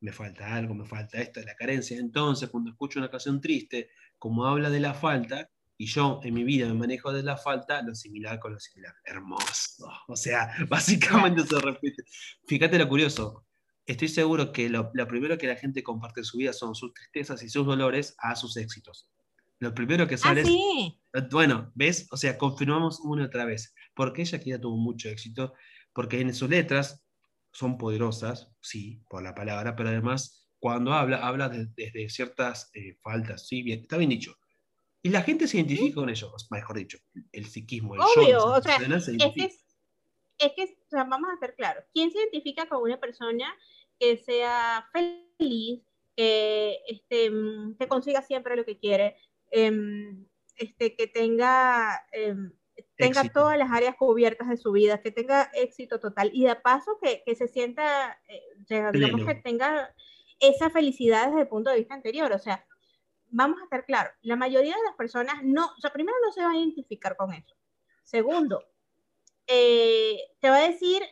[0.00, 1.98] Me falta algo, me falta esto, la carencia.
[1.98, 6.42] Entonces, cuando escucho una canción triste, como habla de la falta, y yo en mi
[6.42, 8.94] vida me manejo de la falta, lo similar con lo similar.
[9.04, 9.88] Hermoso.
[10.08, 12.02] O sea, básicamente se repite.
[12.46, 13.44] Fíjate lo curioso.
[13.86, 16.92] Estoy seguro que lo, lo primero que la gente comparte en su vida son sus
[16.92, 19.08] tristezas y sus dolores a sus éxitos.
[19.60, 21.00] Lo primero que sale ah, sí.
[21.12, 22.06] es, bueno, ¿ves?
[22.10, 23.74] O sea, confirmamos una y otra vez.
[23.94, 25.54] Porque ella ya tuvo mucho éxito,
[25.92, 27.02] porque en sus letras
[27.58, 33.46] son poderosas, sí, por la palabra, pero además cuando habla, habla desde ciertas eh, faltas,
[33.46, 34.34] sí, bien, está bien dicho.
[35.02, 36.98] Y la gente se identifica con ello, mejor dicho,
[37.32, 39.50] el psiquismo, el Obvio, o sea, es que,
[40.38, 43.54] es que o sea, vamos a ser claros, ¿quién se identifica con una persona
[43.98, 45.82] que sea feliz,
[46.16, 49.16] que, este, mm, que consiga siempre lo que quiere,
[49.50, 52.52] Em, este, que tenga, em,
[52.98, 56.98] tenga todas las áreas cubiertas de su vida, que tenga éxito total y de paso
[57.00, 58.42] que, que se sienta, eh,
[58.92, 59.94] digamos que tenga
[60.40, 62.30] esa felicidad desde el punto de vista anterior.
[62.32, 62.66] O sea,
[63.30, 66.42] vamos a estar claros, la mayoría de las personas no, o sea, primero no se
[66.42, 67.54] va a identificar con eso.
[68.02, 68.64] Segundo,
[69.46, 71.02] eh, te va a decir,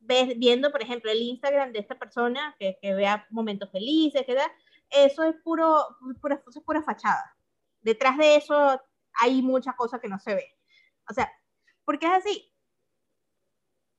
[0.00, 4.34] ves, viendo, por ejemplo, el Instagram de esta persona que, que vea momentos felices, que
[4.34, 4.50] da,
[4.90, 7.34] eso es puro, pura, eso es pura fachada
[7.84, 8.80] detrás de eso
[9.20, 10.56] hay muchas cosas que no se ve.
[11.10, 11.30] O sea,
[11.84, 12.52] porque es así.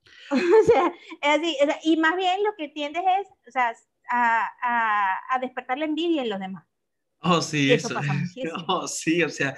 [0.31, 1.57] o sea, es así.
[1.83, 3.73] y más bien lo que tiendes es, o sea,
[4.09, 6.65] a, a, a despertar la envidia en los demás.
[7.27, 8.53] Oh, sí, eso, pasa muchísimo.
[8.67, 9.57] Oh, sí, o sea,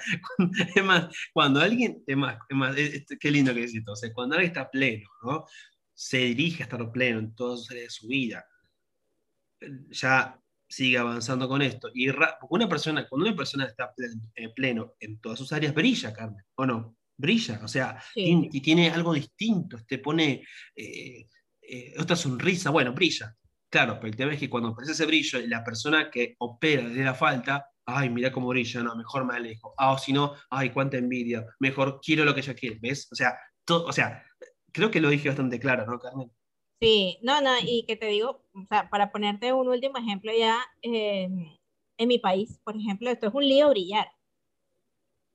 [0.75, 2.75] es más, cuando alguien, es más, es más
[3.19, 5.45] qué lindo que decís, o sea, cuando alguien está pleno, ¿no?
[5.93, 8.45] Se dirige a estar pleno en todas las áreas de su vida,
[9.89, 10.39] ya
[10.69, 11.89] sigue avanzando con esto.
[11.93, 13.93] Y una persona, cuando una persona está
[14.35, 16.96] en pleno en todas sus áreas, brilla, Carmen, ¿o no?
[17.17, 20.43] Brilla, o sea, y, tiene algo distinto, te pone
[20.75, 21.27] eh,
[21.61, 23.35] eh, otra sonrisa, bueno, brilla.
[23.69, 27.03] Claro, pero el tema es que cuando aparece ese brillo, la persona que opera de
[27.03, 29.73] la falta, ay, mira cómo brilla, no, mejor me alejo.
[29.77, 33.07] Ah, o si no, ay, cuánta envidia, mejor quiero lo que ella quiere, ¿ves?
[33.11, 34.23] O sea, todo, o sea,
[34.71, 36.31] creo que lo dije bastante claro, ¿no, Carmen?
[36.79, 40.63] Sí, no, no, y que te digo, o sea, para ponerte un último ejemplo ya,
[40.81, 41.57] em,
[41.97, 44.07] en mi país, por ejemplo, esto es un lío brillar.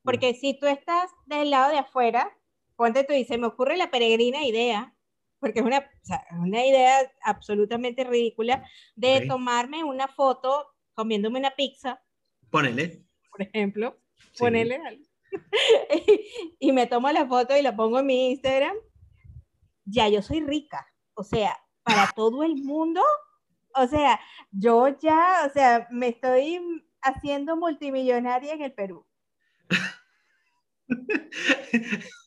[0.02, 2.36] Porque si tú estás del lado de afuera,
[2.76, 4.94] ponte tú y se me ocurre la peregrina idea,
[5.38, 11.52] porque es una, o sea, una idea absolutamente ridícula, de tomarme una foto comiéndome una
[11.52, 12.02] pizza.
[12.50, 13.04] Ponele.
[13.30, 13.98] Por ejemplo,
[14.38, 14.78] ponele
[16.60, 18.76] y me tomo la foto y la pongo en mi Instagram.
[19.84, 23.02] Ya yo soy rica o sea, para todo el mundo,
[23.74, 26.60] o sea, yo ya, o sea, me estoy
[27.00, 29.06] haciendo multimillonaria en el Perú.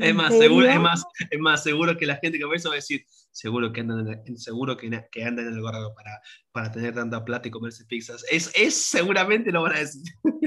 [0.00, 2.74] Es más, seguro, es, más, es más seguro que la gente que ve eso va
[2.74, 6.20] a decir, seguro que andan en, el, seguro que, que andan en el gorro para,
[6.52, 8.24] para tener tanta plata y comerse pizzas.
[8.30, 10.02] Es, es seguramente lo van a decir.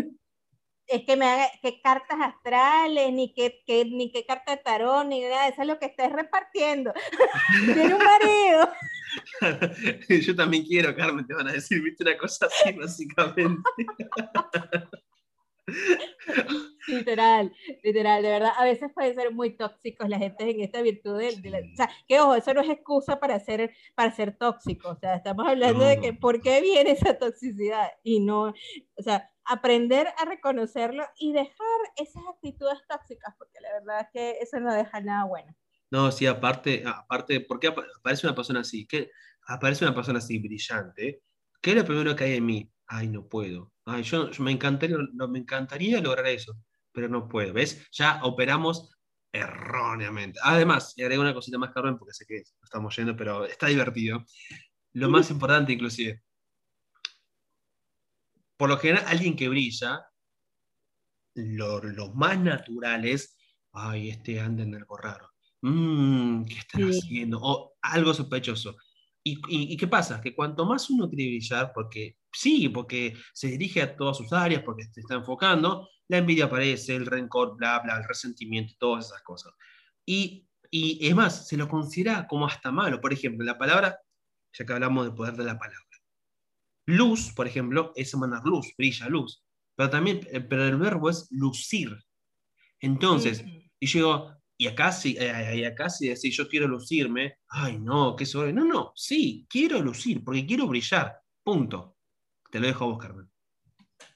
[0.91, 5.21] Es que me haga qué cartas astrales, ni qué, ni qué carta de tarón, ni
[5.21, 6.93] nada, eso es lo que estás repartiendo.
[7.65, 8.69] Tiene un marido.
[10.09, 13.61] Yo también quiero, Carmen, te van a decir, viste una cosa así, básicamente.
[16.87, 21.17] literal, literal, de verdad, a veces pueden ser muy tóxicos la gente en esta virtud
[21.17, 24.89] de, la, o sea, que ojo, eso no es excusa para ser, para ser tóxico,
[24.89, 28.53] o sea, estamos hablando de que por qué viene esa toxicidad y no,
[28.95, 34.37] o sea, aprender a reconocerlo y dejar esas actitudes tóxicas, porque la verdad es que
[34.41, 35.55] eso no deja nada bueno.
[35.89, 38.87] No, sí, aparte, aparte, ¿por qué aparece una persona así?
[38.87, 39.11] ¿Qué?
[39.47, 41.21] Aparece una persona así brillante,
[41.61, 42.71] ¿qué es lo primero que hay en mí?
[42.87, 43.71] Ay, no puedo.
[43.85, 44.97] Ay, yo, me, encantaría,
[45.29, 46.53] me encantaría lograr eso,
[46.91, 47.53] pero no puedo.
[47.53, 47.87] ¿Ves?
[47.91, 48.91] Ya operamos
[49.31, 50.39] erróneamente.
[50.43, 54.25] Además, y agrego una cosita más, Carmen, porque sé que estamos yendo, pero está divertido.
[54.93, 56.21] Lo más importante, inclusive,
[58.61, 60.05] por lo general, alguien que brilla,
[61.33, 63.35] lo, más natural es,
[63.73, 65.31] ay, este anda en algo raro.
[65.63, 67.39] Mm, ¿Qué están haciendo?
[67.41, 68.77] O algo sospechoso.
[69.23, 70.21] ¿Y, qué pasa?
[70.21, 74.61] Que cuanto más uno quiere brillar, porque sí, porque se dirige a todas sus áreas,
[74.61, 79.23] porque se está enfocando, la envidia aparece, el rencor, bla, bla, el resentimiento, todas esas
[79.23, 79.53] cosas.
[80.05, 83.01] Y, y es más, se lo considera como hasta malo.
[83.01, 83.99] Por ejemplo, la palabra,
[84.53, 85.90] ya que hablamos del poder de la palabra.
[86.85, 89.43] Luz, por ejemplo, es emanar luz, brilla luz.
[89.75, 91.97] Pero también, eh, pero el verbo es lucir.
[92.79, 93.43] Entonces,
[93.79, 97.79] y yo digo, y acá sí, eh, y acá sí decir yo quiero lucirme, ay
[97.79, 98.53] no, qué suave.
[98.53, 101.97] No, no, sí, quiero lucir, porque quiero brillar, punto.
[102.51, 103.31] Te lo dejo a vos, Carmen.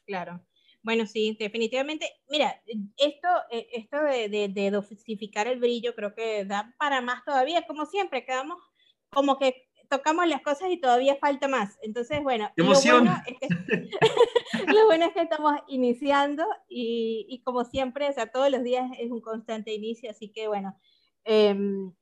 [0.05, 0.45] Claro.
[0.83, 2.07] Bueno, sí, definitivamente.
[2.29, 2.61] Mira,
[2.97, 7.65] esto, eh, esto de, de, dosificar el brillo creo que da para más todavía.
[7.65, 8.61] Como siempre, quedamos
[9.09, 11.77] como que tocamos las cosas y todavía falta más.
[11.81, 13.47] Entonces, bueno, lo bueno, es que,
[14.73, 18.89] lo bueno, es que, estamos iniciando y, y, como siempre, o sea, todos los días
[18.99, 20.77] es un constante inicio, así que bueno,
[21.23, 21.93] em,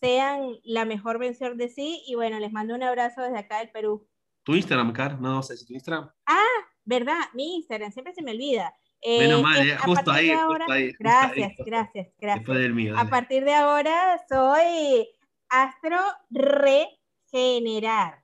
[0.00, 3.70] sean la mejor versión de sí y bueno, les mando un abrazo desde acá del
[3.70, 4.06] Perú.
[4.44, 5.20] ¿Tu Instagram, Car?
[5.20, 6.10] No, sé si tu Instagram.
[6.26, 6.44] Ah,
[6.84, 8.74] verdad, mi Instagram, siempre se me olvida.
[9.06, 12.70] Menos mal, eh, justo, ahí, justo, ahí, Gracias, gracias, gracias.
[12.70, 12.94] Mío.
[12.98, 15.08] A partir de ahora soy
[15.48, 15.98] Astro
[16.30, 16.97] Re
[17.30, 18.22] generar.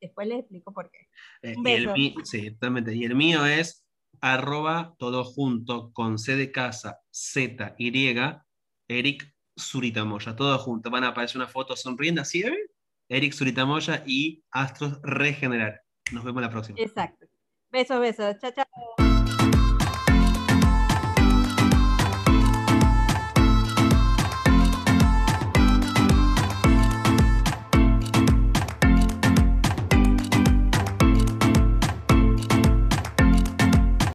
[0.00, 1.08] Después les explico por qué.
[1.42, 1.54] Eh,
[2.24, 2.94] sí, totalmente.
[2.94, 3.84] Y el mío es
[4.20, 8.16] arroba todo junto con C de casa, Z, Y,
[8.88, 10.36] Eric Suritamoya.
[10.36, 10.90] Todo junto.
[10.90, 12.56] Van a aparecer una foto sonriendo así, ¿eh?
[13.08, 15.82] Eric Suritamoya y Astros Regenerar.
[16.12, 16.78] Nos vemos la próxima.
[16.80, 17.26] Exacto.
[17.70, 18.36] Besos, besos.
[18.40, 19.05] Chao, chao.